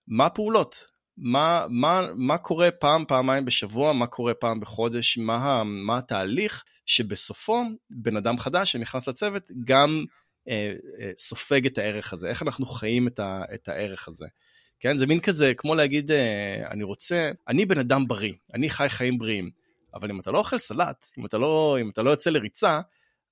מה 0.08 0.26
הפעולות? 0.26 0.86
מה, 1.16 1.66
מה, 1.68 2.02
מה 2.14 2.38
קורה 2.38 2.70
פעם, 2.70 3.04
פעמיים 3.08 3.44
בשבוע, 3.44 3.92
מה 3.92 4.06
קורה 4.06 4.34
פעם 4.34 4.60
בחודש, 4.60 5.18
מה, 5.18 5.64
מה 5.64 5.98
התהליך 5.98 6.64
שבסופו 6.86 7.62
בן 7.90 8.16
אדם 8.16 8.38
חדש 8.38 8.72
שנכנס 8.72 9.08
לצוות 9.08 9.50
גם 9.64 10.04
אה, 10.48 10.72
אה, 11.00 11.10
סופג 11.18 11.66
את 11.66 11.78
הערך 11.78 12.12
הזה, 12.12 12.28
איך 12.28 12.42
אנחנו 12.42 12.66
חיים 12.66 13.08
את, 13.08 13.18
ה, 13.18 13.42
את 13.54 13.68
הערך 13.68 14.08
הזה. 14.08 14.26
כן, 14.80 14.98
זה 14.98 15.06
מין 15.06 15.20
כזה, 15.20 15.52
כמו 15.56 15.74
להגיד, 15.74 16.10
אה, 16.10 16.70
אני 16.70 16.84
רוצה, 16.84 17.30
אני 17.48 17.66
בן 17.66 17.78
אדם 17.78 18.08
בריא, 18.08 18.32
אני 18.54 18.70
חי 18.70 18.88
חיים 18.88 19.18
בריאים, 19.18 19.50
אבל 19.94 20.10
אם 20.10 20.20
אתה 20.20 20.30
לא 20.30 20.38
אוכל 20.38 20.58
סלט, 20.58 21.06
אם 21.18 21.26
אתה 21.26 21.38
לא, 21.38 21.78
אם 21.80 21.90
אתה 21.90 22.02
לא 22.02 22.10
יוצא 22.10 22.30
לריצה, 22.30 22.80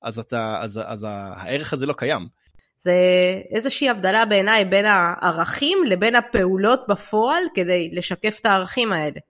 אז, 0.02 0.18
אתה, 0.18 0.60
אז, 0.62 0.80
אז 0.84 1.06
הערך 1.08 1.72
הזה 1.72 1.86
לא 1.86 1.92
קיים. 1.92 2.28
זה 2.78 2.94
איזושהי 3.54 3.88
הבדלה 3.88 4.24
בעיניי 4.24 4.64
בין 4.64 4.84
הערכים 4.84 5.78
לבין 5.86 6.14
הפעולות 6.14 6.80
בפועל 6.88 7.42
כדי 7.54 7.90
לשקף 7.92 8.38
את 8.40 8.46
הערכים 8.46 8.92
האלה. 8.92 9.20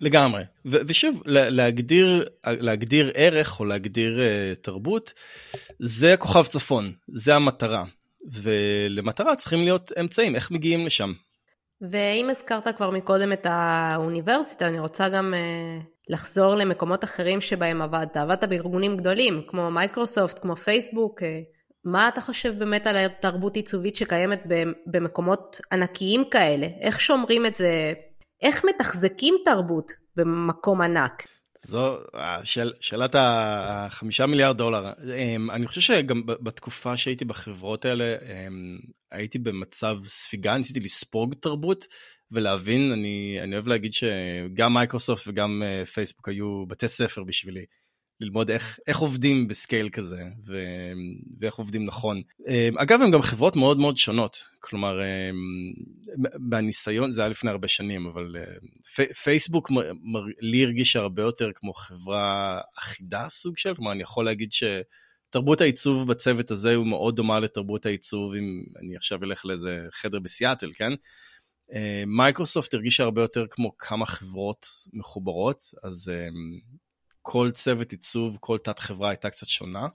לגמרי. 0.00 0.42
ו- 0.66 0.78
ושוב, 0.88 1.22
להגדיר, 1.26 2.28
להגדיר 2.46 3.12
ערך 3.14 3.60
או 3.60 3.64
להגדיר 3.64 4.18
uh, 4.18 4.56
תרבות, 4.56 5.12
זה 5.78 6.14
כוכב 6.18 6.42
צפון, 6.42 6.92
זה 7.08 7.34
המטרה. 7.34 7.84
ולמטרה 8.32 9.36
צריכים 9.36 9.64
להיות 9.64 9.92
אמצעים, 10.00 10.34
איך 10.34 10.50
מגיעים 10.50 10.86
לשם. 10.86 11.12
ואם 11.90 12.28
הזכרת 12.30 12.76
כבר 12.76 12.90
מקודם 12.90 13.32
את 13.32 13.46
האוניברסיטה, 13.50 14.68
אני 14.68 14.78
רוצה 14.78 15.08
גם 15.08 15.34
uh, 15.34 15.84
לחזור 16.08 16.54
למקומות 16.54 17.04
אחרים 17.04 17.40
שבהם 17.40 17.82
עבדת. 17.82 18.16
עבדת 18.16 18.44
בארגונים 18.44 18.96
גדולים, 18.96 19.42
כמו 19.46 19.70
מייקרוסופט, 19.70 20.38
כמו 20.38 20.56
פייסבוק. 20.56 21.22
Uh, 21.22 21.55
מה 21.86 22.08
אתה 22.08 22.20
חושב 22.20 22.58
באמת 22.58 22.86
על 22.86 22.96
התרבות 22.96 23.56
עיצובית 23.56 23.96
שקיימת 23.96 24.42
במקומות 24.86 25.60
ענקיים 25.72 26.24
כאלה? 26.30 26.66
איך 26.80 27.00
שומרים 27.00 27.46
את 27.46 27.56
זה 27.56 27.92
איך 28.42 28.64
מתחזקים 28.64 29.34
תרבות 29.44 29.92
במקום 30.16 30.82
ענק? 30.82 31.26
זו 31.58 31.98
שאל, 32.44 32.72
שאלת 32.80 33.14
החמישה 33.18 34.26
מיליארד 34.26 34.58
דולר. 34.58 34.92
אמ, 35.16 35.50
אני 35.50 35.66
חושב 35.66 35.80
שגם 35.80 36.22
בתקופה 36.26 36.96
שהייתי 36.96 37.24
בחברות 37.24 37.84
האלה, 37.84 38.16
אמ, 38.22 38.78
הייתי 39.10 39.38
במצב 39.38 39.96
ספיגה, 40.06 40.56
ניסיתי 40.56 40.80
לספוג 40.80 41.34
תרבות 41.34 41.84
ולהבין, 42.30 42.92
אני, 42.92 43.38
אני 43.42 43.54
אוהב 43.54 43.68
להגיד 43.68 43.92
שגם 43.92 44.74
מייקרוסופט 44.74 45.28
וגם 45.28 45.62
אה, 45.64 45.86
פייסבוק 45.86 46.28
היו 46.28 46.66
בתי 46.68 46.88
ספר 46.88 47.24
בשבילי. 47.24 47.64
ללמוד 48.20 48.50
איך, 48.50 48.78
איך 48.86 48.98
עובדים 48.98 49.48
ב 49.48 49.55
scale 49.55 49.88
כזה 49.88 50.22
ו, 50.46 50.58
ואיך 51.40 51.54
עובדים 51.54 51.84
נכון. 51.84 52.22
אמ, 52.48 52.78
אגב, 52.78 53.02
הן 53.02 53.10
גם 53.10 53.22
חברות 53.22 53.56
מאוד 53.56 53.78
מאוד 53.78 53.96
שונות. 53.96 54.44
כלומר, 54.60 54.98
מהניסיון, 56.38 57.10
זה 57.10 57.20
היה 57.20 57.28
לפני 57.28 57.50
הרבה 57.50 57.68
שנים, 57.68 58.06
אבל 58.06 58.36
אה, 58.36 59.14
פייסבוק 59.14 59.70
לי 60.40 60.64
הרגיש 60.64 60.96
הרבה 60.96 61.22
יותר 61.22 61.50
כמו 61.54 61.74
חברה 61.74 62.60
אחידה 62.78 63.28
סוג 63.28 63.56
של, 63.56 63.74
כלומר, 63.74 63.92
אני 63.92 64.02
יכול 64.02 64.24
להגיד 64.24 64.50
שתרבות 64.52 65.60
העיצוב 65.60 66.08
בצוות 66.08 66.50
הזה 66.50 66.74
הוא 66.74 66.86
מאוד 66.86 67.16
דומה 67.16 67.40
לתרבות 67.40 67.86
העיצוב, 67.86 68.34
אם 68.34 68.64
אני 68.80 68.96
עכשיו 68.96 69.24
אלך 69.24 69.44
לאיזה 69.46 69.78
חדר 69.92 70.18
בסיאטל, 70.18 70.72
כן? 70.72 70.92
אה, 71.72 72.02
מייקרוסופט 72.06 72.74
הרגישה 72.74 73.04
הרבה 73.04 73.22
יותר 73.22 73.46
כמו 73.50 73.78
כמה 73.78 74.06
חברות 74.06 74.66
מחוברות, 74.92 75.62
אז 75.82 76.12
כל 77.28 77.50
צוות 77.50 77.92
עיצוב, 77.92 78.36
כל 78.40 78.58
תת 78.58 78.78
חברה 78.78 79.10
הייתה 79.10 79.30
קצת 79.30 79.48
שונה. 79.48 79.86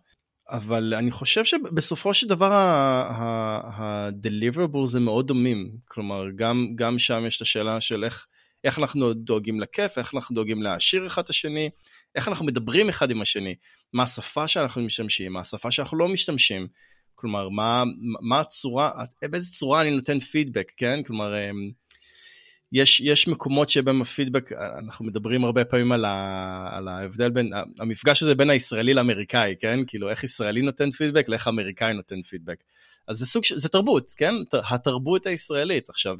אבל 0.49 0.93
אני 0.93 1.11
חושב 1.11 1.45
שבסופו 1.45 2.13
של 2.13 2.27
דבר 2.27 2.51
ה-deliverable 3.73 4.85
זה 4.85 4.99
מאוד 4.99 5.27
דומים. 5.27 5.71
כלומר, 5.87 6.25
גם, 6.35 6.67
גם 6.75 6.99
שם 6.99 7.23
יש 7.27 7.37
את 7.37 7.41
השאלה 7.41 7.81
של 7.81 8.03
איך, 8.03 8.27
איך 8.63 8.79
אנחנו 8.79 9.13
דואגים 9.13 9.61
לכיף, 9.61 9.97
איך 9.97 10.15
אנחנו 10.15 10.35
דואגים 10.35 10.63
להעשיר 10.63 11.07
אחד 11.07 11.23
את 11.23 11.29
השני, 11.29 11.69
איך 12.15 12.27
אנחנו 12.27 12.45
מדברים 12.45 12.89
אחד 12.89 13.11
עם 13.11 13.21
השני, 13.21 13.55
מה 13.93 14.03
השפה 14.03 14.47
שאנחנו 14.47 14.81
משתמשים, 14.81 15.33
מה 15.33 15.39
השפה 15.39 15.71
שאנחנו 15.71 15.97
לא 15.97 16.07
משתמשים. 16.07 16.67
כלומר, 17.15 17.49
מה, 17.49 17.83
מה 18.21 18.39
הצורה, 18.39 18.91
באיזה 19.29 19.53
צורה 19.53 19.81
אני 19.81 19.91
נותן 19.91 20.19
פידבק, 20.19 20.71
כן? 20.77 21.03
כלומר, 21.03 21.49
אמ, 21.49 21.71
יש, 22.71 23.01
יש 23.01 23.27
מקומות 23.27 23.69
שבהם 23.69 24.01
הפידבק, 24.01 24.51
אנחנו 24.51 25.05
מדברים 25.05 25.43
הרבה 25.43 25.65
פעמים 25.65 25.91
על, 25.91 26.05
ה, 26.05 26.69
על 26.71 26.87
ההבדל 26.87 27.29
בין, 27.29 27.51
המפגש 27.79 28.23
הזה 28.23 28.35
בין 28.35 28.49
הישראלי 28.49 28.93
לאמריקאי, 28.93 29.55
כן? 29.59 29.79
כאילו 29.87 30.09
איך 30.09 30.23
ישראלי 30.23 30.61
נותן 30.61 30.91
פידבק 30.91 31.29
לאיך 31.29 31.47
אמריקאי 31.47 31.93
נותן 31.93 32.21
פידבק. 32.21 32.63
אז 33.07 33.17
זה 33.17 33.25
סוג, 33.25 33.43
זה 33.55 33.69
תרבות, 33.69 34.13
כן? 34.17 34.33
התרבות 34.69 35.25
הישראלית. 35.25 35.89
עכשיו, 35.89 36.17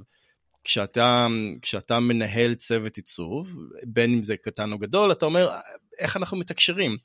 כשאתה, 0.63 1.27
כשאתה 1.61 1.99
מנהל 1.99 2.55
צוות 2.55 2.97
עיצוב, 2.97 3.57
בין 3.83 4.13
אם 4.13 4.23
זה 4.23 4.37
קטן 4.37 4.71
או 4.71 4.77
גדול, 4.77 5.11
אתה 5.11 5.25
אומר, 5.25 5.49
איך 5.99 6.17
אנחנו 6.17 6.37
מתקשרים? 6.37 6.97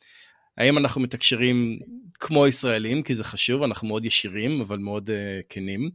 האם 0.59 0.79
אנחנו 0.79 1.01
מתקשרים 1.01 1.79
כמו 2.15 2.47
ישראלים, 2.47 3.03
כי 3.03 3.15
זה 3.15 3.25
חשוב, 3.25 3.63
אנחנו 3.63 3.89
מאוד 3.89 4.05
ישירים, 4.05 4.61
אבל 4.61 4.79
מאוד 4.79 5.11
uh, 5.11 5.13
כנים. 5.49 5.91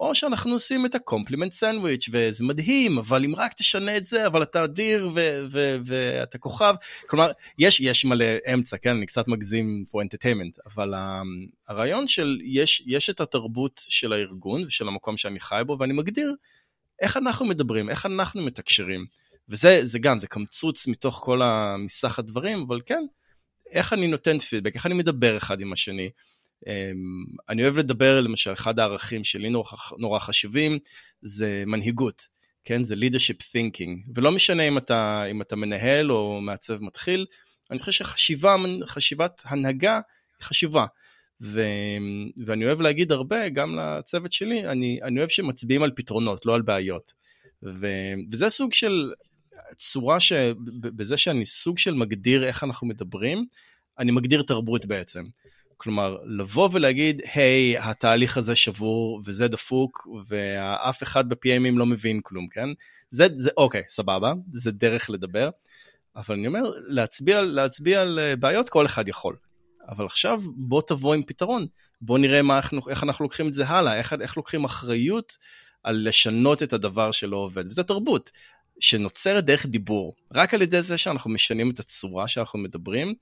או 0.00 0.14
שאנחנו 0.14 0.52
עושים 0.52 0.86
את 0.86 0.94
ה 0.94 0.99
compliment 0.99 1.52
sandwich 1.52 2.08
וזה 2.12 2.44
מדהים, 2.44 2.98
אבל 2.98 3.24
אם 3.24 3.34
רק 3.36 3.52
תשנה 3.52 3.96
את 3.96 4.06
זה, 4.06 4.26
אבל 4.26 4.42
אתה 4.42 4.64
אדיר 4.64 5.10
ואתה 5.84 6.38
כוכב. 6.38 6.74
כלומר, 7.06 7.30
יש, 7.58 7.80
יש 7.80 8.04
מלא 8.04 8.24
אמצע, 8.54 8.76
כן, 8.76 8.90
אני 8.90 9.06
קצת 9.06 9.28
מגזים 9.28 9.84
for 9.88 9.98
entertainment, 10.04 10.60
אבל 10.66 10.94
um, 10.94 11.50
הרעיון 11.68 12.06
של, 12.06 12.38
יש, 12.44 12.82
יש 12.86 13.10
את 13.10 13.20
התרבות 13.20 13.80
של 13.88 14.12
הארגון 14.12 14.62
ושל 14.62 14.88
המקום 14.88 15.16
שאני 15.16 15.40
חי 15.40 15.62
בו, 15.66 15.76
ואני 15.80 15.92
מגדיר 15.92 16.34
איך 17.00 17.16
אנחנו 17.16 17.46
מדברים, 17.46 17.90
איך 17.90 18.06
אנחנו 18.06 18.42
מתקשרים. 18.42 19.06
וזה 19.48 19.80
זה 19.82 19.98
גם, 19.98 20.18
זה 20.18 20.26
קמצוץ 20.26 20.86
מתוך 20.86 21.20
כל 21.24 21.40
מסך 21.78 22.18
הדברים, 22.18 22.64
אבל 22.68 22.80
כן, 22.86 23.02
איך 23.70 23.92
אני 23.92 24.06
נותן 24.06 24.38
פידבק, 24.38 24.74
איך 24.74 24.86
אני 24.86 24.94
מדבר 24.94 25.36
אחד 25.36 25.60
עם 25.60 25.72
השני. 25.72 26.10
אמ, 26.66 27.24
אני 27.48 27.62
אוהב 27.62 27.78
לדבר, 27.78 28.20
למשל, 28.20 28.52
אחד 28.52 28.78
הערכים 28.78 29.24
שלי 29.24 29.50
נורא, 29.50 29.70
נורא 29.98 30.18
חשובים 30.18 30.78
זה 31.22 31.64
מנהיגות, 31.66 32.22
כן? 32.64 32.84
זה 32.84 32.94
leadership 32.94 33.42
thinking, 33.42 34.10
ולא 34.14 34.32
משנה 34.32 34.62
אם 34.62 34.78
אתה, 34.78 35.24
אם 35.30 35.42
אתה 35.42 35.56
מנהל 35.56 36.12
או 36.12 36.40
מעצב 36.40 36.82
מתחיל, 36.82 37.26
אני 37.70 37.78
חושב 37.78 37.92
שחשיבה, 37.92 38.56
חשיבת 38.84 39.42
הנהגה 39.44 39.94
היא 39.94 40.46
חשובה. 40.46 40.86
ו, 41.42 41.60
ואני 42.44 42.64
אוהב 42.64 42.80
להגיד 42.80 43.12
הרבה, 43.12 43.48
גם 43.48 43.78
לצוות 43.78 44.32
שלי, 44.32 44.66
אני, 44.66 44.98
אני 45.02 45.18
אוהב 45.18 45.28
שמצביעים 45.28 45.82
על 45.82 45.90
פתרונות, 45.96 46.46
לא 46.46 46.54
על 46.54 46.62
בעיות. 46.62 47.12
ו, 47.62 47.86
וזה 48.32 48.50
סוג 48.50 48.72
של 48.72 49.12
צורה 49.76 50.20
שבזה 50.20 51.16
שאני 51.16 51.44
סוג 51.44 51.78
של 51.78 51.94
מגדיר 51.94 52.44
איך 52.46 52.64
אנחנו 52.64 52.86
מדברים, 52.86 53.44
אני 53.98 54.12
מגדיר 54.12 54.42
תרבות 54.42 54.86
בעצם. 54.86 55.24
כלומר, 55.82 56.16
לבוא 56.24 56.68
ולהגיד, 56.72 57.22
היי, 57.34 57.78
התהליך 57.78 58.36
הזה 58.36 58.54
שבור 58.54 59.20
וזה 59.24 59.48
דפוק, 59.48 60.06
ואף 60.28 61.02
אחד 61.02 61.28
ב-PMים 61.28 61.78
לא 61.78 61.86
מבין 61.86 62.20
כלום, 62.22 62.48
כן? 62.48 62.68
זה, 63.10 63.26
זה, 63.34 63.50
אוקיי, 63.56 63.82
סבבה, 63.88 64.32
זה 64.52 64.70
דרך 64.70 65.10
לדבר, 65.10 65.50
אבל 66.16 66.34
אני 66.34 66.46
אומר, 66.46 66.60
להצביע, 66.86 67.42
להצביע 67.42 68.00
על 68.00 68.18
אה, 68.18 68.36
בעיות 68.36 68.68
כל 68.68 68.86
אחד 68.86 69.08
יכול. 69.08 69.36
אבל 69.88 70.04
עכשיו 70.04 70.40
בוא 70.56 70.82
תבוא 70.86 71.14
עם 71.14 71.22
פתרון, 71.22 71.66
בוא 72.00 72.18
נראה 72.18 72.42
מה, 72.42 72.56
איך, 72.58 72.72
איך 72.88 73.04
אנחנו 73.04 73.24
לוקחים 73.24 73.48
את 73.48 73.52
זה 73.52 73.66
הלאה, 73.66 73.96
איך, 73.98 74.14
איך 74.20 74.36
לוקחים 74.36 74.64
אחריות 74.64 75.36
על 75.82 76.08
לשנות 76.08 76.62
את 76.62 76.72
הדבר 76.72 77.10
שלא 77.10 77.36
עובד, 77.36 77.66
וזה 77.66 77.82
תרבות. 77.82 78.30
שנוצרת 78.80 79.44
דרך 79.44 79.66
דיבור. 79.66 80.14
רק 80.34 80.54
על 80.54 80.62
ידי 80.62 80.82
זה 80.82 80.98
שאנחנו 80.98 81.30
משנים 81.30 81.70
את 81.70 81.78
הצורה 81.78 82.28
שאנחנו 82.28 82.58
מדברים, 82.58 83.14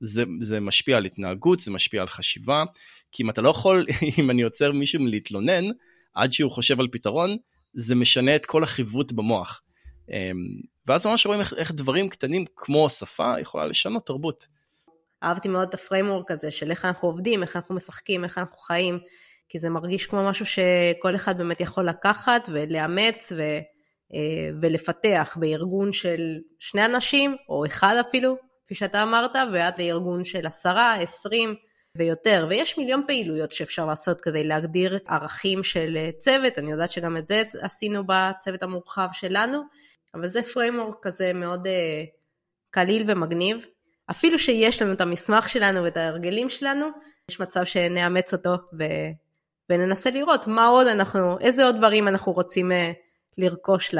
זה, 0.00 0.24
זה 0.40 0.60
משפיע 0.60 0.96
על 0.96 1.04
התנהגות, 1.04 1.60
זה 1.60 1.70
משפיע 1.70 2.02
על 2.02 2.08
חשיבה, 2.08 2.64
כי 3.12 3.22
אם 3.22 3.30
אתה 3.30 3.42
לא 3.42 3.48
יכול, 3.48 3.86
אם 4.18 4.30
אני 4.30 4.42
עוצר 4.42 4.72
מישהו 4.72 5.02
מלהתלונן, 5.02 5.64
עד 6.14 6.32
שהוא 6.32 6.50
חושב 6.50 6.80
על 6.80 6.88
פתרון, 6.92 7.36
זה 7.74 7.94
משנה 7.94 8.36
את 8.36 8.46
כל 8.46 8.62
החיווט 8.62 9.12
במוח. 9.12 9.62
אמ, 10.10 10.46
ואז 10.86 11.06
ממש 11.06 11.26
רואים 11.26 11.40
איך, 11.40 11.54
איך 11.56 11.72
דברים 11.72 12.08
קטנים 12.08 12.44
כמו 12.56 12.90
שפה 12.90 13.40
יכולה 13.40 13.66
לשנות 13.66 14.06
תרבות. 14.06 14.46
אהבתי 15.22 15.48
מאוד 15.48 15.68
את 15.68 15.74
ה 15.74 15.80
framework 15.80 16.30
הזה 16.30 16.50
של 16.50 16.70
איך 16.70 16.84
אנחנו 16.84 17.08
עובדים, 17.08 17.42
איך 17.42 17.56
אנחנו 17.56 17.74
משחקים, 17.74 18.24
איך 18.24 18.38
אנחנו 18.38 18.56
חיים, 18.58 18.98
כי 19.48 19.58
זה 19.58 19.70
מרגיש 19.70 20.06
כמו 20.06 20.28
משהו 20.28 20.46
שכל 20.46 21.16
אחד 21.16 21.38
באמת 21.38 21.60
יכול 21.60 21.88
לקחת 21.88 22.48
ולאמץ, 22.52 23.32
ולפתח 24.62 25.36
בארגון 25.40 25.92
של 25.92 26.38
שני 26.58 26.84
אנשים, 26.84 27.36
או 27.48 27.66
אחד 27.66 27.96
אפילו, 28.08 28.36
כפי 28.70 28.78
שאתה 28.78 29.02
אמרת, 29.02 29.30
ועד 29.52 29.80
לארגון 29.80 30.24
של 30.24 30.46
עשרה, 30.46 30.94
עשרים 30.94 31.54
ויותר. 31.96 32.46
ויש 32.48 32.78
מיליון 32.78 33.02
פעילויות 33.06 33.50
שאפשר 33.50 33.86
לעשות 33.86 34.20
כדי 34.20 34.44
להגדיר 34.44 34.98
ערכים 35.06 35.62
של 35.62 35.98
צוות, 36.18 36.58
אני 36.58 36.70
יודעת 36.70 36.90
שגם 36.90 37.16
את 37.16 37.26
זה 37.26 37.42
עשינו 37.60 38.02
בצוות 38.06 38.62
המורחב 38.62 39.08
שלנו, 39.12 39.62
אבל 40.14 40.28
זה 40.28 40.42
framework 40.42 40.96
כזה 41.02 41.32
מאוד 41.32 41.66
קליל 42.70 43.04
ומגניב. 43.08 43.66
אפילו 44.10 44.38
שיש 44.38 44.82
לנו 44.82 44.92
את 44.92 45.00
המסמך 45.00 45.48
שלנו 45.48 45.82
ואת 45.82 45.96
ההרגלים 45.96 46.48
שלנו, 46.48 46.86
יש 47.30 47.40
מצב 47.40 47.64
שנאמץ 47.64 48.32
אותו 48.32 48.54
ו... 48.78 48.84
וננסה 49.70 50.10
לראות 50.10 50.46
מה 50.46 50.66
עוד 50.66 50.86
אנחנו, 50.86 51.38
איזה 51.40 51.64
עוד 51.64 51.76
דברים 51.76 52.08
אנחנו 52.08 52.32
רוצים 52.32 52.72
אה, 52.72 52.92
לרכוש 53.38 53.94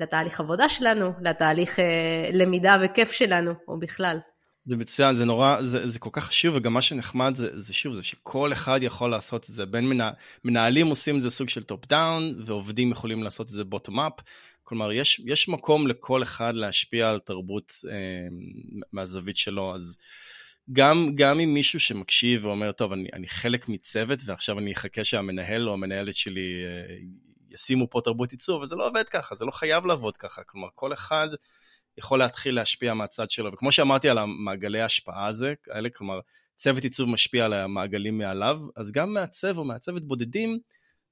לתהליך 0.00 0.40
עבודה 0.40 0.68
שלנו, 0.68 1.12
לתהליך 1.22 1.78
אה, 1.78 2.30
למידה 2.32 2.76
וכיף 2.84 3.12
שלנו, 3.12 3.52
או 3.68 3.78
בכלל. 3.78 4.18
זה 4.66 4.76
מצוין, 4.76 5.14
זה 5.14 5.24
נורא, 5.24 5.62
זה, 5.62 5.88
זה 5.88 5.98
כל 5.98 6.10
כך 6.12 6.24
חשוב, 6.24 6.56
וגם 6.56 6.72
מה 6.72 6.82
שנחמד 6.82 7.34
זה, 7.34 7.60
זה 7.60 7.74
שוב, 7.74 7.94
זה 7.94 8.02
שכל 8.02 8.52
אחד 8.52 8.78
יכול 8.82 9.10
לעשות 9.10 9.50
את 9.50 9.54
זה, 9.54 9.66
בין 9.66 9.88
מנה, 9.88 10.10
מנהלים 10.44 10.86
עושים 10.86 11.16
את 11.16 11.22
זה 11.22 11.30
סוג 11.30 11.48
של 11.48 11.62
top 11.62 11.86
down, 11.86 12.42
ועובדים 12.46 12.90
יכולים 12.90 13.22
לעשות 13.22 13.46
את 13.46 13.52
זה 13.52 13.64
bottom 13.64 14.00
up, 14.00 14.12
כלומר, 14.62 14.92
יש, 14.92 15.20
יש 15.26 15.48
מקום 15.48 15.86
לכל 15.86 16.22
אחד 16.22 16.54
להשפיע 16.54 17.10
על 17.10 17.18
תרבות 17.18 17.72
אה, 17.90 18.26
מהזווית 18.92 19.36
שלו, 19.36 19.74
אז 19.74 19.98
גם, 20.72 21.12
גם 21.14 21.40
אם 21.40 21.54
מישהו 21.54 21.80
שמקשיב 21.80 22.44
ואומר, 22.44 22.72
טוב, 22.72 22.92
אני, 22.92 23.08
אני 23.12 23.28
חלק 23.28 23.68
מצוות 23.68 24.18
ועכשיו 24.26 24.58
אני 24.58 24.72
אחכה 24.72 25.04
שהמנהל 25.04 25.68
או 25.68 25.72
המנהלת 25.72 26.16
שלי 26.16 26.64
אה, 26.64 26.96
ישימו 27.50 27.90
פה 27.90 28.00
תרבות 28.04 28.32
ייצור, 28.32 28.60
וזה 28.60 28.76
לא 28.76 28.88
עובד 28.88 29.08
ככה, 29.08 29.34
זה 29.34 29.44
לא 29.44 29.50
חייב 29.50 29.86
לעבוד 29.86 30.16
ככה. 30.16 30.42
כלומר, 30.42 30.68
כל 30.74 30.92
אחד 30.92 31.28
יכול 31.98 32.18
להתחיל 32.18 32.54
להשפיע 32.54 32.94
מהצד 32.94 33.30
שלו, 33.30 33.52
וכמו 33.52 33.72
שאמרתי 33.72 34.08
על 34.08 34.18
המעגלי 34.18 34.80
ההשפעה 34.80 35.26
הזה, 35.26 35.54
האלה, 35.70 35.90
כלומר, 35.90 36.20
צוות 36.56 36.84
עיצוב 36.84 37.08
משפיע 37.08 37.44
על 37.44 37.52
המעגלים 37.52 38.18
מעליו, 38.18 38.58
אז 38.76 38.92
גם 38.92 39.14
מעצב 39.14 39.58
או 39.58 39.64
מעצבת 39.64 40.02
בודדים, 40.02 40.58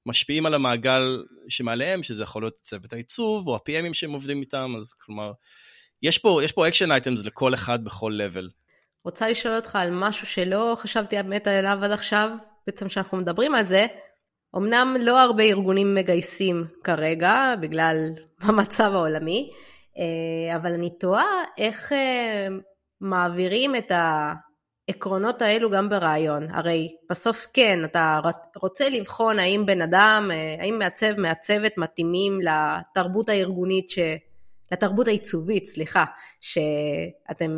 משפיעים 0.06 0.46
על 0.46 0.54
המעגל 0.54 1.24
שמעליהם, 1.48 2.02
שזה 2.02 2.22
יכול 2.22 2.42
להיות 2.42 2.56
צוות 2.60 2.92
העיצוב, 2.92 3.48
או 3.48 3.56
ה-PMים 3.56 3.94
שהם 3.94 4.12
עובדים 4.12 4.40
איתם, 4.40 4.74
אז 4.78 4.92
כלומר, 4.92 5.32
יש 6.02 6.18
פה, 6.18 6.40
יש 6.44 6.52
פה 6.52 6.68
action 6.68 6.92
items 6.92 7.24
לכל 7.24 7.54
אחד 7.54 7.84
בכל 7.84 8.12
level. 8.14 8.50
רוצה 9.04 9.28
לשאול 9.28 9.56
אותך 9.56 9.76
על 9.76 9.90
משהו 9.92 10.26
שלא 10.26 10.74
חשבתי 10.78 11.16
באמת 11.16 11.46
עליו 11.46 11.78
עד 11.82 11.90
עכשיו, 11.90 12.30
בעצם 12.66 12.88
כשאנחנו 12.88 13.18
מדברים 13.18 13.54
על 13.54 13.66
זה, 13.66 13.86
אמנם 14.56 14.96
לא 15.00 15.20
הרבה 15.20 15.42
ארגונים 15.42 15.94
מגייסים 15.94 16.66
כרגע, 16.84 17.54
בגלל 17.60 17.96
המצב 18.40 18.90
העולמי, 18.94 19.50
אה, 19.98 20.56
אבל 20.56 20.72
אני 20.72 20.90
תוהה 20.90 21.42
איך 21.58 21.92
אה, 21.92 22.48
מעבירים 23.00 23.76
את 23.76 23.92
העקרונות 23.94 25.42
האלו 25.42 25.70
גם 25.70 25.88
בראיון. 25.88 26.50
הרי 26.50 26.96
בסוף 27.10 27.46
כן, 27.52 27.84
אתה 27.84 28.20
רוצה 28.56 28.88
לבחון 28.88 29.38
האם 29.38 29.66
בן 29.66 29.82
אדם, 29.82 30.30
אה, 30.32 30.56
האם 30.60 30.78
מעצב, 30.78 31.20
מעצבת 31.20 31.78
מתאימים 31.78 32.38
לתרבות 32.40 33.28
הארגונית 33.28 33.90
ש... 33.90 33.98
לתרבות 34.72 35.06
העיצובית, 35.08 35.66
סליחה, 35.66 36.04
שאתם 36.40 37.56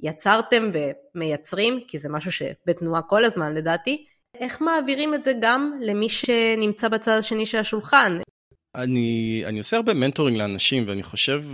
יצרתם 0.00 0.70
ומייצרים, 0.72 1.80
כי 1.88 1.98
זה 1.98 2.08
משהו 2.08 2.32
שבתנועה 2.32 3.02
כל 3.02 3.24
הזמן 3.24 3.52
לדעתי, 3.52 4.06
איך 4.40 4.62
מעבירים 4.62 5.14
את 5.14 5.22
זה 5.22 5.32
גם 5.40 5.78
למי 5.80 6.08
שנמצא 6.08 6.88
בצד 6.88 7.16
השני 7.18 7.46
של 7.46 7.58
השולחן? 7.58 8.18
אני, 8.74 9.42
אני 9.46 9.58
עושה 9.58 9.76
הרבה 9.76 9.94
מנטורינג 9.94 10.38
לאנשים 10.38 10.88
ואני 10.88 11.02
חושב, 11.02 11.44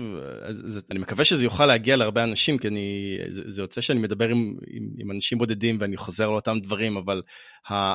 זה, 0.50 0.80
אני 0.90 0.98
מקווה 0.98 1.24
שזה 1.24 1.44
יוכל 1.44 1.66
להגיע 1.66 1.96
להרבה 1.96 2.24
אנשים 2.24 2.58
כי 2.58 2.68
אני, 2.68 3.18
זה, 3.30 3.42
זה 3.46 3.62
יוצא 3.62 3.80
שאני 3.80 3.98
מדבר 4.00 4.28
עם, 4.28 4.56
עם, 4.66 4.88
עם 4.98 5.10
אנשים 5.10 5.38
בודדים 5.38 5.78
ואני 5.80 5.96
חוזר 5.96 6.30
לאותם 6.30 6.58
דברים, 6.62 6.96
אבל 6.96 7.22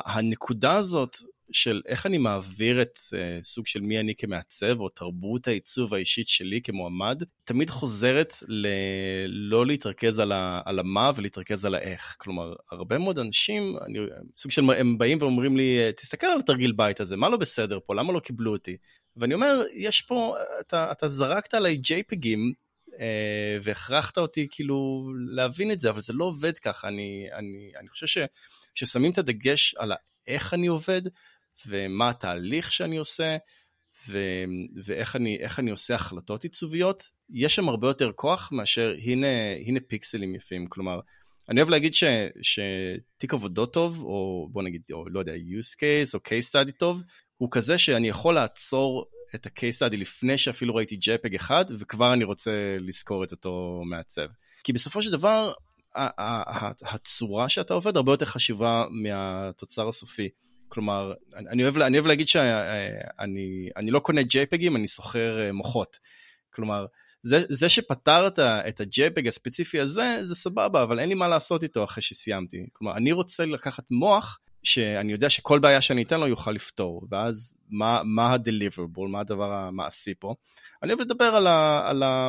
הנקודה 0.06 0.72
הזאת 0.72 1.16
של 1.52 1.82
איך 1.86 2.06
אני 2.06 2.18
מעביר 2.18 2.82
את 2.82 2.98
uh, 2.98 3.42
סוג 3.42 3.66
של 3.66 3.80
מי 3.80 4.00
אני 4.00 4.14
כמעצב, 4.14 4.80
או 4.80 4.88
תרבות 4.88 5.48
העיצוב 5.48 5.94
האישית 5.94 6.28
שלי 6.28 6.60
כמועמד, 6.62 7.22
תמיד 7.44 7.70
חוזרת 7.70 8.34
ללא 8.48 9.66
להתרכז 9.66 10.18
על, 10.18 10.32
ה, 10.32 10.60
על 10.64 10.78
המה 10.78 11.10
ולהתרכז 11.16 11.64
על 11.64 11.74
האיך. 11.74 12.16
כלומר, 12.18 12.54
הרבה 12.70 12.98
מאוד 12.98 13.18
אנשים, 13.18 13.76
אני, 13.86 13.98
סוג 14.36 14.50
של, 14.50 14.70
הם 14.70 14.98
באים 14.98 15.18
ואומרים 15.20 15.56
לי, 15.56 15.92
תסתכל 15.96 16.26
על 16.26 16.38
התרגיל 16.38 16.72
בית 16.72 17.00
הזה, 17.00 17.16
מה 17.16 17.28
לא 17.28 17.36
בסדר 17.36 17.78
פה, 17.84 17.94
למה 17.94 18.12
לא 18.12 18.20
קיבלו 18.20 18.52
אותי? 18.52 18.76
ואני 19.16 19.34
אומר, 19.34 19.62
יש 19.72 20.02
פה, 20.02 20.36
אתה, 20.60 20.92
אתה 20.92 21.08
זרקת 21.08 21.54
עליי 21.54 21.80
JPGים, 21.86 22.64
אה, 23.00 23.58
והכרחת 23.62 24.18
אותי 24.18 24.46
כאילו 24.50 25.08
להבין 25.28 25.70
את 25.70 25.80
זה, 25.80 25.90
אבל 25.90 26.00
זה 26.00 26.12
לא 26.12 26.24
עובד 26.24 26.58
ככה. 26.58 26.88
אני, 26.88 27.26
אני, 27.32 27.72
אני 27.80 27.88
חושב 27.88 28.06
שכששמים 28.06 29.12
את 29.12 29.18
הדגש 29.18 29.74
על 29.74 29.92
איך 30.26 30.54
אני 30.54 30.66
עובד, 30.66 31.02
ומה 31.66 32.10
התהליך 32.10 32.72
שאני 32.72 32.96
עושה, 32.96 33.36
ו, 34.08 34.18
ואיך 34.84 35.16
אני, 35.16 35.38
אני 35.58 35.70
עושה 35.70 35.94
החלטות 35.94 36.42
עיצוביות, 36.44 37.10
יש 37.30 37.54
שם 37.54 37.68
הרבה 37.68 37.88
יותר 37.88 38.12
כוח 38.12 38.52
מאשר 38.52 38.94
הנה, 39.02 39.26
הנה 39.66 39.80
פיקסלים 39.80 40.34
יפים. 40.34 40.66
כלומר, 40.66 41.00
אני 41.48 41.60
אוהב 41.60 41.70
להגיד 41.70 41.94
ש, 41.94 42.04
שתיק 42.42 43.34
עבודות 43.34 43.72
טוב, 43.72 44.02
או 44.02 44.48
בוא 44.52 44.62
נגיד, 44.62 44.82
או 44.92 45.08
לא 45.08 45.18
יודע, 45.18 45.32
use 45.32 45.76
case 45.76 46.14
או 46.14 46.18
case 46.18 46.50
study 46.50 46.72
טוב, 46.78 47.02
הוא 47.36 47.48
כזה 47.52 47.78
שאני 47.78 48.08
יכול 48.08 48.34
לעצור 48.34 49.06
את 49.34 49.46
ה-case 49.46 49.78
study 49.78 49.96
לפני 49.96 50.38
שאפילו 50.38 50.74
ראיתי 50.74 50.96
JPEG 50.96 51.36
אחד, 51.36 51.64
וכבר 51.78 52.12
אני 52.12 52.24
רוצה 52.24 52.76
לזכור 52.80 53.24
את 53.24 53.32
אותו 53.32 53.82
מעצב. 53.86 54.26
כי 54.64 54.72
בסופו 54.72 55.02
של 55.02 55.10
דבר, 55.10 55.52
הצורה 56.82 57.48
שאתה 57.48 57.74
עובד 57.74 57.96
הרבה 57.96 58.12
יותר 58.12 58.26
חשובה 58.26 58.84
מהתוצר 58.90 59.88
הסופי. 59.88 60.28
כלומר, 60.68 61.12
אני 61.36 61.62
אוהב, 61.62 61.78
אני 61.78 61.98
אוהב 61.98 62.06
להגיד 62.06 62.28
שאני 62.28 63.68
אני 63.76 63.90
לא 63.90 63.98
קונה 63.98 64.20
JPEGים, 64.20 64.76
אני 64.76 64.86
סוחר 64.86 65.40
אה, 65.40 65.52
מוחות. 65.52 65.98
כלומר, 66.54 66.86
זה, 67.22 67.38
זה 67.48 67.68
שפתרת 67.68 68.38
את 68.38 68.80
ה-JPEG 68.80 69.28
הספציפי 69.28 69.80
הזה, 69.80 70.18
זה 70.22 70.34
סבבה, 70.34 70.82
אבל 70.82 71.00
אין 71.00 71.08
לי 71.08 71.14
מה 71.14 71.28
לעשות 71.28 71.62
איתו 71.62 71.84
אחרי 71.84 72.02
שסיימתי. 72.02 72.66
כלומר, 72.72 72.96
אני 72.96 73.12
רוצה 73.12 73.46
לקחת 73.46 73.90
מוח 73.90 74.38
שאני 74.62 75.12
יודע 75.12 75.30
שכל 75.30 75.58
בעיה 75.58 75.80
שאני 75.80 76.02
אתן 76.02 76.20
לו 76.20 76.26
יוכל 76.26 76.50
לפתור, 76.52 77.06
ואז 77.10 77.56
מה, 77.70 78.02
מה 78.04 78.32
ה-deliverable, 78.32 79.08
מה 79.08 79.20
הדבר 79.20 79.52
המעשי 79.52 80.14
פה. 80.18 80.34
אני 80.82 80.92
אוהב 80.92 81.00
לדבר 81.00 81.24
על 81.24 81.46
ה... 81.46 81.82
על 81.88 82.02
ה 82.02 82.28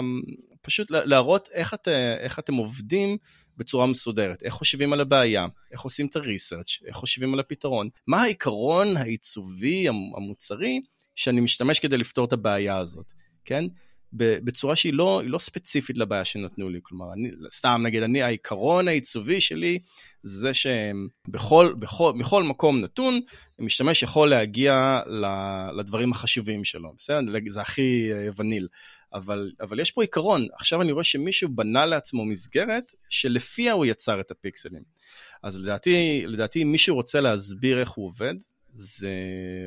פשוט 0.62 0.92
להראות 0.92 1.50
איך, 1.54 1.74
את, 1.74 1.88
איך 2.20 2.40
אתם 2.40 2.54
עובדים 2.54 3.18
בצורה 3.58 3.88
מסודרת, 3.88 4.44
איך 4.44 4.54
חושבים 4.54 4.94
על 4.94 5.02
הבעיה, 5.02 5.46
איך 5.72 5.82
עושים 5.82 6.08
את 6.08 6.16
הריסרצ', 6.16 6.80
איך 6.88 6.96
חושבים 6.96 7.34
על 7.34 7.40
הפתרון, 7.40 7.90
מה 8.08 8.22
העיקרון 8.22 8.98
העיצובי 8.98 9.88
המוצרי 9.88 10.82
שאני 11.16 11.42
משתמש 11.42 11.80
כדי 11.80 11.98
לפתור 11.98 12.26
את 12.26 12.34
הבעיה 12.34 12.78
הזאת, 12.78 13.12
כן? 13.46 13.66
בצורה 14.18 14.76
שהיא 14.76 14.94
לא, 14.94 15.22
לא 15.26 15.40
ספציפית 15.40 15.98
לבעיה 15.98 16.26
שנתנו 16.26 16.70
לי. 16.70 16.80
כלומר, 16.84 17.14
אני, 17.14 17.30
סתם 17.50 17.82
נגיד, 17.84 18.04
אני, 18.04 18.24
העיקרון 18.24 18.88
העיצובי 18.88 19.42
שלי 19.42 19.80
זה 20.24 20.52
שבכל 20.54 21.74
בכל, 21.80 22.14
בכל 22.20 22.44
מקום 22.44 22.78
נתון, 22.78 23.20
משתמש 23.60 24.04
יכול 24.04 24.30
להגיע 24.30 25.00
לדברים 25.78 26.12
החשובים 26.12 26.64
שלו, 26.64 26.94
בסדר? 26.98 27.20
זה 27.48 27.62
הכי 27.62 28.10
אה, 28.14 28.28
וניל. 28.36 28.68
אבל, 29.16 29.52
אבל 29.62 29.80
יש 29.80 29.92
פה 29.92 30.02
עיקרון, 30.02 30.48
עכשיו 30.54 30.82
אני 30.82 30.92
רואה 30.92 31.04
שמישהו 31.04 31.50
בנה 31.50 31.86
לעצמו 31.86 32.26
מסגרת 32.26 32.94
שלפיה 33.10 33.74
הוא 33.74 33.86
יצר 33.86 34.20
את 34.20 34.32
הפיקסלים. 34.32 34.84
אז 35.44 35.60
לדעתי, 35.60 36.24
לדעתי 36.28 36.64
אם 36.64 36.72
מישהו 36.72 36.96
רוצה 36.96 37.22
להסביר 37.22 37.80
איך 37.80 37.90
הוא 37.90 38.08
עובד, 38.08 38.34
זה, 38.74 39.14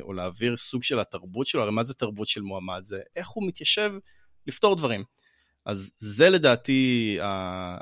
או 0.01 0.13
להעביר 0.13 0.57
סוג 0.57 0.83
של 0.83 0.99
התרבות 0.99 1.47
שלו, 1.47 1.61
הרי 1.61 1.71
מה 1.71 1.83
זה 1.83 1.93
תרבות 1.93 2.27
של 2.27 2.41
מועמד? 2.41 2.81
זה 2.83 2.99
איך 3.15 3.27
הוא 3.27 3.47
מתיישב 3.47 3.93
לפתור 4.47 4.75
דברים. 4.75 5.03
אז 5.65 5.91
זה 5.97 6.29
לדעתי 6.29 7.17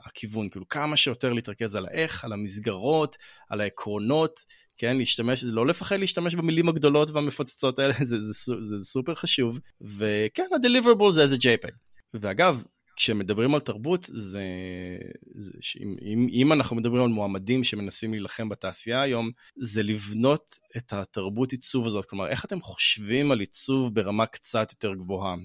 הכיוון, 0.05 0.49
כאילו 0.49 0.67
כמה 0.67 0.97
שיותר 0.97 1.33
להתרכז 1.33 1.75
על 1.75 1.85
האיך, 1.85 2.25
על 2.25 2.33
המסגרות, 2.33 3.17
על 3.49 3.61
העקרונות, 3.61 4.39
כן, 4.77 4.97
להשתמש, 4.97 5.43
לא 5.43 5.67
לפחד 5.67 5.99
להשתמש 5.99 6.35
במילים 6.35 6.69
הגדולות 6.69 7.11
והמפוצצות 7.11 7.79
האלה, 7.79 7.93
זה, 8.03 8.21
זה, 8.21 8.33
זה, 8.33 8.53
זה 8.61 8.75
סופר 8.81 9.15
חשוב, 9.15 9.59
וכן, 9.81 10.47
ה-deliverable 10.51 11.11
זה 11.11 11.21
איזה 11.21 11.35
JPEG. 11.35 11.71
ואגב, 12.13 12.63
כשמדברים 12.97 13.55
על 13.55 13.59
תרבות, 13.59 14.09
זה, 14.13 14.43
זה 15.35 15.51
שאם, 15.59 15.95
אם, 16.01 16.27
אם 16.31 16.53
אנחנו 16.53 16.75
מדברים 16.75 17.03
על 17.03 17.09
מועמדים 17.09 17.63
שמנסים 17.63 18.11
להילחם 18.11 18.49
בתעשייה 18.49 19.01
היום, 19.01 19.31
זה 19.57 19.83
לבנות 19.83 20.59
את 20.77 20.93
התרבות 20.93 21.51
עיצוב 21.51 21.85
הזאת, 21.85 22.05
כלומר, 22.05 22.27
איך 22.27 22.45
אתם 22.45 22.61
חושבים 22.61 23.31
על 23.31 23.39
עיצוב 23.39 23.95
ברמה 23.95 24.25
קצת 24.25 24.71
יותר 24.71 24.93
גבוהה? 24.93 25.35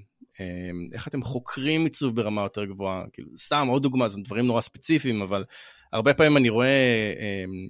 אמ, 0.70 0.88
איך 0.92 1.09
אתם 1.09 1.22
חוקרים 1.22 1.85
עיצוב 1.85 2.16
ברמה 2.16 2.42
יותר 2.42 2.64
גבוהה? 2.64 3.05
כאילו, 3.12 3.28
סתם, 3.37 3.66
עוד 3.70 3.83
דוגמה, 3.83 4.09
זה 4.09 4.18
דברים 4.24 4.46
נורא 4.46 4.61
ספציפיים, 4.61 5.22
אבל 5.22 5.44
הרבה 5.92 6.14
פעמים 6.14 6.37
אני 6.37 6.48
רואה 6.48 6.68
אמ, 7.18 7.66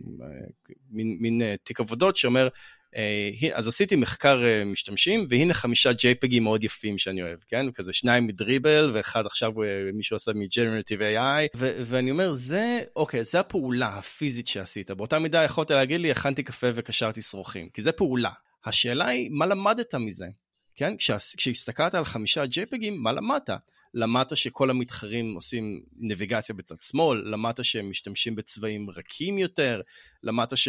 מין, 0.90 1.16
מין 1.20 1.42
אה, 1.42 1.54
תיק 1.64 1.80
עבודות 1.80 2.16
שאומר, 2.16 2.48
אז 3.54 3.68
עשיתי 3.68 3.96
מחקר 3.96 4.42
משתמשים, 4.66 5.26
והנה 5.28 5.54
חמישה 5.54 5.90
JPEGים 5.90 6.40
מאוד 6.40 6.64
יפים 6.64 6.98
שאני 6.98 7.22
אוהב, 7.22 7.38
כן? 7.48 7.70
כזה 7.70 7.92
שניים 7.92 8.26
מדריבל, 8.26 8.90
ואחד 8.94 9.26
עכשיו 9.26 9.52
מישהו 9.94 10.16
עשה 10.16 10.32
מ-Generative 10.32 11.00
AI, 11.00 11.56
ו- 11.56 11.82
ואני 11.84 12.10
אומר, 12.10 12.32
זה, 12.34 12.80
אוקיי, 12.96 13.24
זה 13.24 13.40
הפעולה 13.40 13.88
הפיזית 13.88 14.46
שעשית. 14.46 14.90
באותה 14.90 15.18
מידה 15.18 15.44
יכולת 15.44 15.70
להגיד 15.70 16.00
לי, 16.00 16.10
הכנתי 16.10 16.42
קפה 16.42 16.66
וקשרתי 16.74 17.22
שרוכים, 17.22 17.68
כי 17.68 17.82
זה 17.82 17.92
פעולה. 17.92 18.30
השאלה 18.64 19.06
היא, 19.06 19.30
מה 19.30 19.46
למדת 19.46 19.94
מזה? 19.94 20.26
כן? 20.76 20.94
כשהסתכלת 21.36 21.94
על 21.94 22.04
חמישה 22.04 22.44
JPEGים, 22.44 22.94
מה 22.96 23.12
למדת? 23.12 23.50
למדת 23.94 24.36
שכל 24.36 24.70
המתחרים 24.70 25.34
עושים 25.34 25.82
נביגציה 25.96 26.54
בצד 26.54 26.80
שמאל, 26.80 27.22
למדת 27.24 27.64
שהם 27.64 27.90
משתמשים 27.90 28.34
בצבעים 28.34 28.90
רכים 28.90 29.38
יותר, 29.38 29.80
למדת 30.22 30.56
ש... 30.56 30.68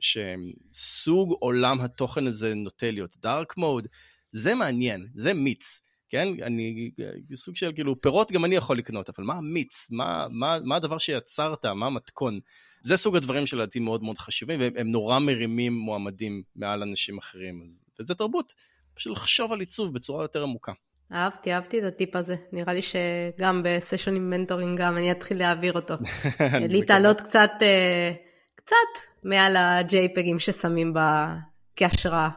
שסוג 0.00 1.36
עולם 1.40 1.80
התוכן 1.80 2.26
הזה 2.26 2.54
נוטה 2.54 2.90
להיות 2.90 3.16
דארק 3.16 3.56
מוד, 3.56 3.86
זה 4.32 4.54
מעניין, 4.54 5.06
זה 5.14 5.34
מיץ, 5.34 5.80
כן? 6.08 6.28
אני, 6.42 6.90
סוג 7.34 7.56
של 7.56 7.72
כאילו, 7.74 8.00
פירות 8.00 8.32
גם 8.32 8.44
אני 8.44 8.54
יכול 8.54 8.78
לקנות, 8.78 9.10
אבל 9.10 9.26
מה 9.26 9.34
המיץ? 9.34 9.88
מה, 9.90 10.26
מה, 10.30 10.58
מה 10.64 10.76
הדבר 10.76 10.98
שיצרת? 10.98 11.66
מה 11.66 11.86
המתכון? 11.86 12.40
זה 12.82 12.96
סוג 12.96 13.16
הדברים 13.16 13.46
שלדעתי 13.46 13.80
מאוד 13.80 14.02
מאוד 14.02 14.18
חשובים, 14.18 14.60
והם 14.60 14.90
נורא 14.90 15.18
מרימים 15.18 15.72
מועמדים 15.72 16.42
מעל 16.56 16.82
אנשים 16.82 17.18
אחרים, 17.18 17.62
אז, 17.64 17.84
וזה 18.00 18.14
תרבות, 18.14 18.54
פשוט 18.94 19.12
לחשוב 19.16 19.52
על 19.52 19.60
עיצוב 19.60 19.94
בצורה 19.94 20.24
יותר 20.24 20.42
עמוקה. 20.42 20.72
אהבתי, 21.12 21.54
אהבתי 21.54 21.78
את 21.78 21.84
הטיפ 21.84 22.16
הזה. 22.16 22.36
נראה 22.52 22.72
לי 22.72 22.80
שגם 22.82 23.62
בסשון 23.64 24.16
עם 24.16 24.30
מנטורינג 24.30 24.80
גם 24.80 24.96
אני 24.96 25.12
אתחיל 25.12 25.38
להעביר 25.38 25.72
אותו. 25.72 25.94
להתעלות 26.70 27.20
קצת, 27.20 27.50
אה, 27.62 28.12
קצת 28.54 29.02
מעל 29.24 29.56
ה-JPEGים 29.56 30.38
ששמים 30.38 30.94
בה 30.94 31.34
כהשראה. 31.76 32.28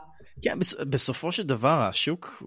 כן, 0.42 0.60
בסופו 0.90 1.32
של 1.32 1.44
דבר 1.44 1.80
השוק, 1.82 2.44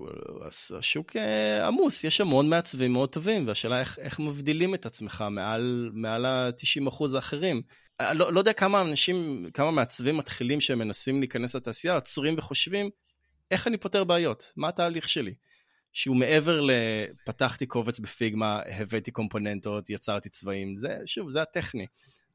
השוק 0.79 1.16
אה, 1.16 1.66
עמוס, 1.66 2.05
יש 2.05 2.20
המון 2.20 2.49
מעצבים 2.49 2.92
מאוד 2.92 3.09
טובים, 3.09 3.46
והשאלה 3.46 3.81
איך, 3.81 3.99
איך 3.99 4.20
מבדילים 4.20 4.75
את 4.75 4.87
עצמך 4.87 5.25
מעל, 5.31 5.90
מעל 5.92 6.25
ה-90% 6.27 7.05
האחרים. 7.14 7.62
לא, 8.14 8.33
לא 8.33 8.38
יודע 8.38 8.53
כמה 8.53 8.81
אנשים, 8.81 9.46
כמה 9.55 9.70
מעצבים 9.70 10.16
מתחילים 10.16 10.61
שהם 10.61 10.79
מנסים 10.79 11.20
להיכנס 11.20 11.55
לתעשייה, 11.55 11.96
עצורים 11.96 12.35
וחושבים, 12.38 12.90
איך 13.50 13.66
אני 13.66 13.76
פותר 13.76 14.04
בעיות? 14.04 14.52
מה 14.56 14.68
התהליך 14.68 15.08
שלי? 15.08 15.34
שהוא 15.92 16.16
מעבר 16.16 16.60
לפתחתי 16.60 17.66
קובץ 17.66 17.98
בפיגמה, 17.98 18.60
הבאתי 18.66 19.10
קומפוננטות, 19.10 19.90
יצרתי 19.90 20.28
צבעים, 20.28 20.76
זה, 20.76 20.98
שוב, 21.06 21.30
זה 21.30 21.42
הטכני. 21.42 21.86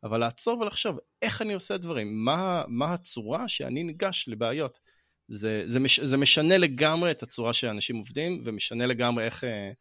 אבל 0.04 0.20
לעצור 0.20 0.60
ולחשוב, 0.60 0.98
איך 1.22 1.42
אני 1.42 1.54
עושה 1.54 1.78
דברים? 1.78 2.26
מה, 2.26 2.64
מה 2.68 2.94
הצורה 2.94 3.48
שאני 3.48 3.84
ניגש 3.84 4.26
לבעיות? 4.28 4.80
זה, 5.28 5.64
זה, 5.66 5.80
מש, 5.80 6.00
זה 6.00 6.18
משנה 6.18 6.58
לגמרי 6.58 7.12
את 7.12 7.24
הצורה 7.24 7.54
שאנשים 7.54 7.96
עובדים, 7.96 8.42
ומשנה 8.44 8.86
לגמרי 8.86 9.26
איך, 9.26 9.44
אה, 9.44 9.72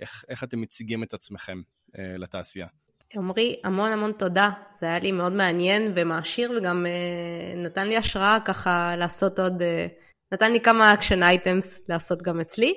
איך, 0.00 0.24
איך 0.28 0.44
אתם 0.44 0.60
מציגים 0.60 1.02
את 1.02 1.14
עצמכם 1.14 1.62
אה, 1.98 2.16
לתעשייה. 2.18 2.66
עומרי, 3.14 3.60
המון 3.64 3.90
המון 3.90 4.12
תודה. 4.12 4.50
זה 4.80 4.86
היה 4.86 4.98
לי 4.98 5.12
מאוד 5.12 5.32
מעניין 5.32 5.92
ומעשיר, 5.96 6.52
וגם 6.56 6.86
אה, 6.86 7.62
נתן 7.62 7.88
לי 7.88 7.96
השראה 7.96 8.38
ככה 8.44 8.96
לעשות 8.96 9.38
עוד, 9.38 9.62
אה, 9.62 9.86
נתן 10.32 10.52
לי 10.52 10.60
כמה 10.60 10.94
action 10.94 11.22
items 11.22 11.80
לעשות 11.88 12.22
גם 12.22 12.40
אצלי. 12.40 12.74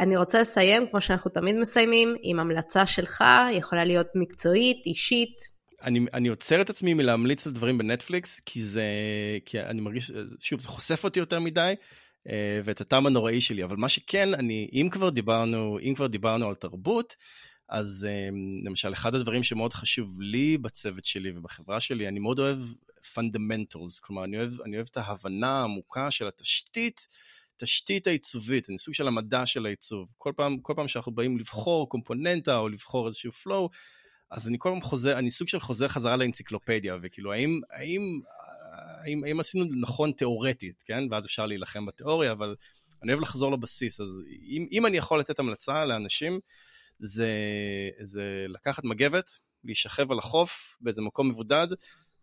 אני 0.00 0.16
רוצה 0.16 0.40
לסיים, 0.40 0.86
כמו 0.90 1.00
שאנחנו 1.00 1.30
תמיד 1.30 1.56
מסיימים, 1.56 2.14
עם 2.22 2.40
המלצה 2.40 2.86
שלך, 2.86 3.24
יכולה 3.52 3.84
להיות 3.84 4.06
מקצועית, 4.14 4.86
אישית. 4.86 5.58
אני, 5.82 6.00
אני 6.12 6.28
עוצר 6.28 6.60
את 6.60 6.70
עצמי 6.70 6.94
מלהמליץ 6.94 7.46
על 7.46 7.52
דברים 7.52 7.78
בנטפליקס, 7.78 8.40
כי 8.40 8.62
זה, 8.62 8.82
כי 9.44 9.60
אני 9.60 9.80
מרגיש, 9.80 10.12
שוב, 10.40 10.60
זה 10.60 10.68
חושף 10.68 11.04
אותי 11.04 11.20
יותר 11.20 11.40
מדי, 11.40 11.74
אה, 12.28 12.60
ואת 12.64 12.80
הטעם 12.80 13.06
הנוראי 13.06 13.40
שלי, 13.40 13.64
אבל 13.64 13.76
מה 13.76 13.88
שכן, 13.88 14.34
אני, 14.34 14.68
אם 14.72 14.88
כבר 14.92 15.10
דיברנו, 15.10 15.78
אם 15.82 15.94
כבר 15.94 16.06
דיברנו 16.06 16.48
על 16.48 16.54
תרבות, 16.54 17.14
אז 17.68 18.06
אה, 18.10 18.28
למשל, 18.64 18.92
אחד 18.92 19.14
הדברים 19.14 19.42
שמאוד 19.42 19.72
חשוב 19.72 20.20
לי 20.20 20.58
בצוות 20.58 21.04
שלי 21.04 21.32
ובחברה 21.36 21.80
שלי, 21.80 22.08
אני 22.08 22.20
מאוד 22.20 22.38
אוהב 22.38 22.58
fundamentals, 23.14 24.00
כלומר, 24.00 24.24
אני 24.24 24.38
אוהב, 24.38 24.60
אני 24.60 24.76
אוהב 24.76 24.86
את 24.90 24.96
ההבנה 24.96 25.60
העמוקה 25.60 26.10
של 26.10 26.28
התשתית, 26.28 27.06
התשתית 27.56 28.06
העיצובית, 28.06 28.70
אני 28.70 28.78
סוג 28.78 28.94
של 28.94 29.08
המדע 29.08 29.46
של 29.46 29.66
העיצוב. 29.66 30.08
כל 30.18 30.32
פעם, 30.36 30.58
כל 30.58 30.72
פעם 30.76 30.88
שאנחנו 30.88 31.12
באים 31.12 31.38
לבחור 31.38 31.88
קומפוננטה 31.88 32.56
או 32.56 32.68
לבחור 32.68 33.06
איזשהו 33.06 33.32
flow, 33.32 33.68
אז 34.30 34.48
אני 34.48 34.56
כל 34.58 34.70
פעם 34.70 34.82
חוזר, 34.82 35.18
אני 35.18 35.30
סוג 35.30 35.48
של 35.48 35.60
חוזר 35.60 35.88
חזרה 35.88 36.16
לאנציקלופדיה, 36.16 36.96
וכאילו, 37.02 37.32
האם, 37.32 37.60
האם, 37.70 38.20
האם, 39.02 39.24
האם 39.24 39.40
עשינו 39.40 39.64
נכון 39.80 40.12
תיאורטית, 40.12 40.82
כן? 40.86 41.04
ואז 41.10 41.26
אפשר 41.26 41.46
להילחם 41.46 41.86
בתיאוריה, 41.86 42.32
אבל 42.32 42.54
אני 43.02 43.12
אוהב 43.12 43.22
לחזור 43.22 43.52
לבסיס. 43.52 44.00
אז 44.00 44.22
אם, 44.48 44.66
אם 44.72 44.86
אני 44.86 44.96
יכול 44.96 45.20
לתת 45.20 45.38
המלצה 45.38 45.84
לאנשים, 45.84 46.40
זה, 46.98 47.28
זה 48.02 48.46
לקחת 48.48 48.84
מגבת, 48.84 49.38
להישכב 49.64 50.12
על 50.12 50.18
החוף 50.18 50.76
באיזה 50.80 51.02
מקום 51.02 51.28
מבודד, 51.28 51.66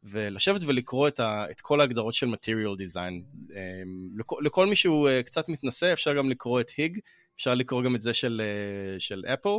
ולשבת 0.03 0.61
ולקרוא 0.65 1.07
את, 1.07 1.19
ה, 1.19 1.45
את 1.51 1.61
כל 1.61 1.81
ההגדרות 1.81 2.13
של 2.13 2.33
Material 2.33 2.79
Design. 2.79 3.13
אמ, 3.51 4.19
לכל, 4.19 4.41
לכל 4.45 4.67
מי 4.67 4.75
שהוא 4.75 5.09
אה, 5.09 5.23
קצת 5.23 5.49
מתנשא, 5.49 5.93
אפשר 5.93 6.13
גם 6.13 6.29
לקרוא 6.29 6.61
את 6.61 6.69
היג, 6.77 6.99
אפשר 7.35 7.55
לקרוא 7.55 7.83
גם 7.83 7.95
את 7.95 8.01
זה 8.01 8.13
של, 8.13 8.41
אה, 8.43 8.99
של 8.99 9.23
אפל, 9.33 9.49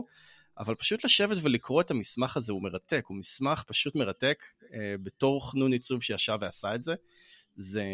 אבל 0.58 0.74
פשוט 0.74 1.04
לשבת 1.04 1.38
ולקרוא 1.42 1.80
את 1.80 1.90
המסמך 1.90 2.36
הזה 2.36 2.52
הוא 2.52 2.62
מרתק, 2.62 3.04
הוא 3.06 3.16
מסמך 3.16 3.64
פשוט 3.66 3.94
מרתק, 3.94 4.44
אה, 4.72 4.94
בתור 5.02 5.50
חנון 5.50 5.72
עיצוב 5.72 6.02
שישב 6.02 6.38
ועשה 6.40 6.74
את 6.74 6.82
זה. 6.82 6.94
זה, 7.56 7.84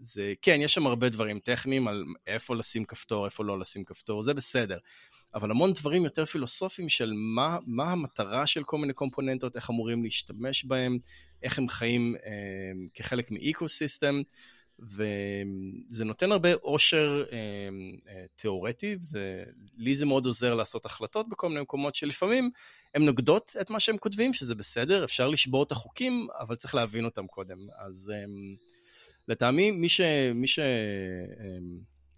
זה, 0.00 0.32
כן, 0.42 0.58
יש 0.60 0.74
שם 0.74 0.86
הרבה 0.86 1.08
דברים 1.08 1.38
טכניים 1.40 1.88
על 1.88 2.04
איפה 2.26 2.56
לשים 2.56 2.84
כפתור, 2.84 3.24
איפה 3.24 3.44
לא 3.44 3.58
לשים 3.58 3.84
כפתור, 3.84 4.22
זה 4.22 4.34
בסדר. 4.34 4.78
אבל 5.34 5.50
המון 5.50 5.72
דברים 5.72 6.04
יותר 6.04 6.24
פילוסופיים 6.24 6.88
של 6.88 7.12
מה, 7.14 7.58
מה 7.66 7.92
המטרה 7.92 8.46
של 8.46 8.64
כל 8.64 8.78
מיני 8.78 8.92
קומפוננטות, 8.92 9.56
איך 9.56 9.70
אמורים 9.70 10.04
להשתמש 10.04 10.64
בהם, 10.64 10.98
איך 11.42 11.58
הם 11.58 11.68
חיים 11.68 12.16
אה, 12.26 12.30
כחלק 12.94 13.30
מאקו-סיסטם, 13.30 14.22
וזה 14.78 16.04
נותן 16.04 16.32
הרבה 16.32 16.54
עושר 16.54 17.24
אה, 17.32 17.38
אה, 18.08 18.24
תיאורטי, 18.34 18.96
וזה, 19.00 19.44
לי 19.76 19.94
זה 19.94 20.06
מאוד 20.06 20.26
עוזר 20.26 20.54
לעשות 20.54 20.86
החלטות 20.86 21.28
בכל 21.28 21.48
מיני 21.48 21.60
מקומות 21.60 21.94
שלפעמים 21.94 22.50
הן 22.94 23.04
נוגדות 23.04 23.56
את 23.60 23.70
מה 23.70 23.80
שהם 23.80 23.96
כותבים, 23.96 24.32
שזה 24.32 24.54
בסדר, 24.54 25.04
אפשר 25.04 25.28
לשבור 25.28 25.62
את 25.62 25.72
החוקים, 25.72 26.26
אבל 26.38 26.56
צריך 26.56 26.74
להבין 26.74 27.04
אותם 27.04 27.26
קודם. 27.26 27.58
אז 27.78 28.12
אה, 28.14 28.24
לטעמי, 29.28 29.70
מי 29.70 29.88
ש... 29.88 30.00
מי 30.34 30.46
ש 30.46 30.58
אה, 30.58 30.64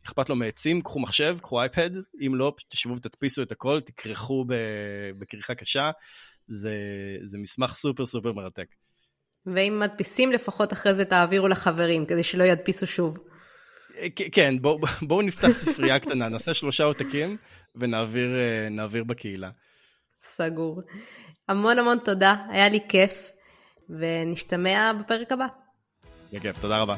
אכפת 0.06 0.28
לו 0.28 0.36
מעצים, 0.36 0.80
קחו 0.80 1.00
מחשב, 1.00 1.38
קחו 1.42 1.60
אייפד, 1.60 1.90
אם 2.26 2.34
לא, 2.34 2.54
תשבו 2.68 2.96
ותדפיסו 2.96 3.42
את 3.42 3.52
הכל, 3.52 3.80
תכרכו 3.80 4.44
בכריכה 5.18 5.54
קשה, 5.54 5.90
זה, 6.46 6.74
זה 7.22 7.38
מסמך 7.38 7.74
סופר 7.74 8.06
סופר 8.06 8.32
מרתק. 8.32 8.66
ואם 9.46 9.80
מדפיסים, 9.80 10.32
לפחות 10.32 10.72
אחרי 10.72 10.94
זה 10.94 11.04
תעבירו 11.04 11.48
לחברים, 11.48 12.06
כדי 12.06 12.22
שלא 12.22 12.44
ידפיסו 12.44 12.86
שוב. 12.86 13.18
אה, 13.96 14.06
כן, 14.32 14.54
בואו 14.60 14.78
בוא 15.08 15.22
נפתח 15.22 15.48
ספרייה 15.52 15.98
קטנה, 15.98 16.28
נעשה 16.28 16.54
שלושה 16.54 16.84
עותקים 16.84 17.36
ונעביר 17.74 18.30
אה, 18.98 19.04
בקהילה. 19.06 19.50
סגור. 20.22 20.82
המון 21.48 21.78
המון 21.78 21.98
תודה, 22.04 22.34
היה 22.48 22.68
לי 22.68 22.80
כיף, 22.88 23.30
ונשתמע 23.88 24.92
בפרק 25.00 25.32
הבא. 25.32 25.46
בכיף, 26.32 26.58
תודה 26.58 26.82
רבה. 26.82 26.96